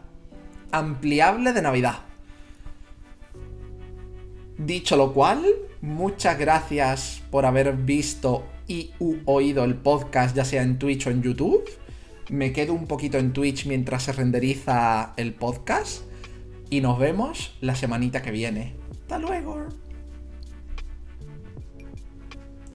[0.71, 1.99] Ampliable de Navidad.
[4.57, 5.45] Dicho lo cual,
[5.82, 8.91] muchas gracias por haber visto y
[9.25, 11.65] oído el podcast, ya sea en Twitch o en YouTube.
[12.30, 16.03] Me quedo un poquito en Twitch mientras se renderiza el podcast.
[16.69, 18.75] Y nos vemos la semanita que viene.
[18.91, 19.67] Hasta luego.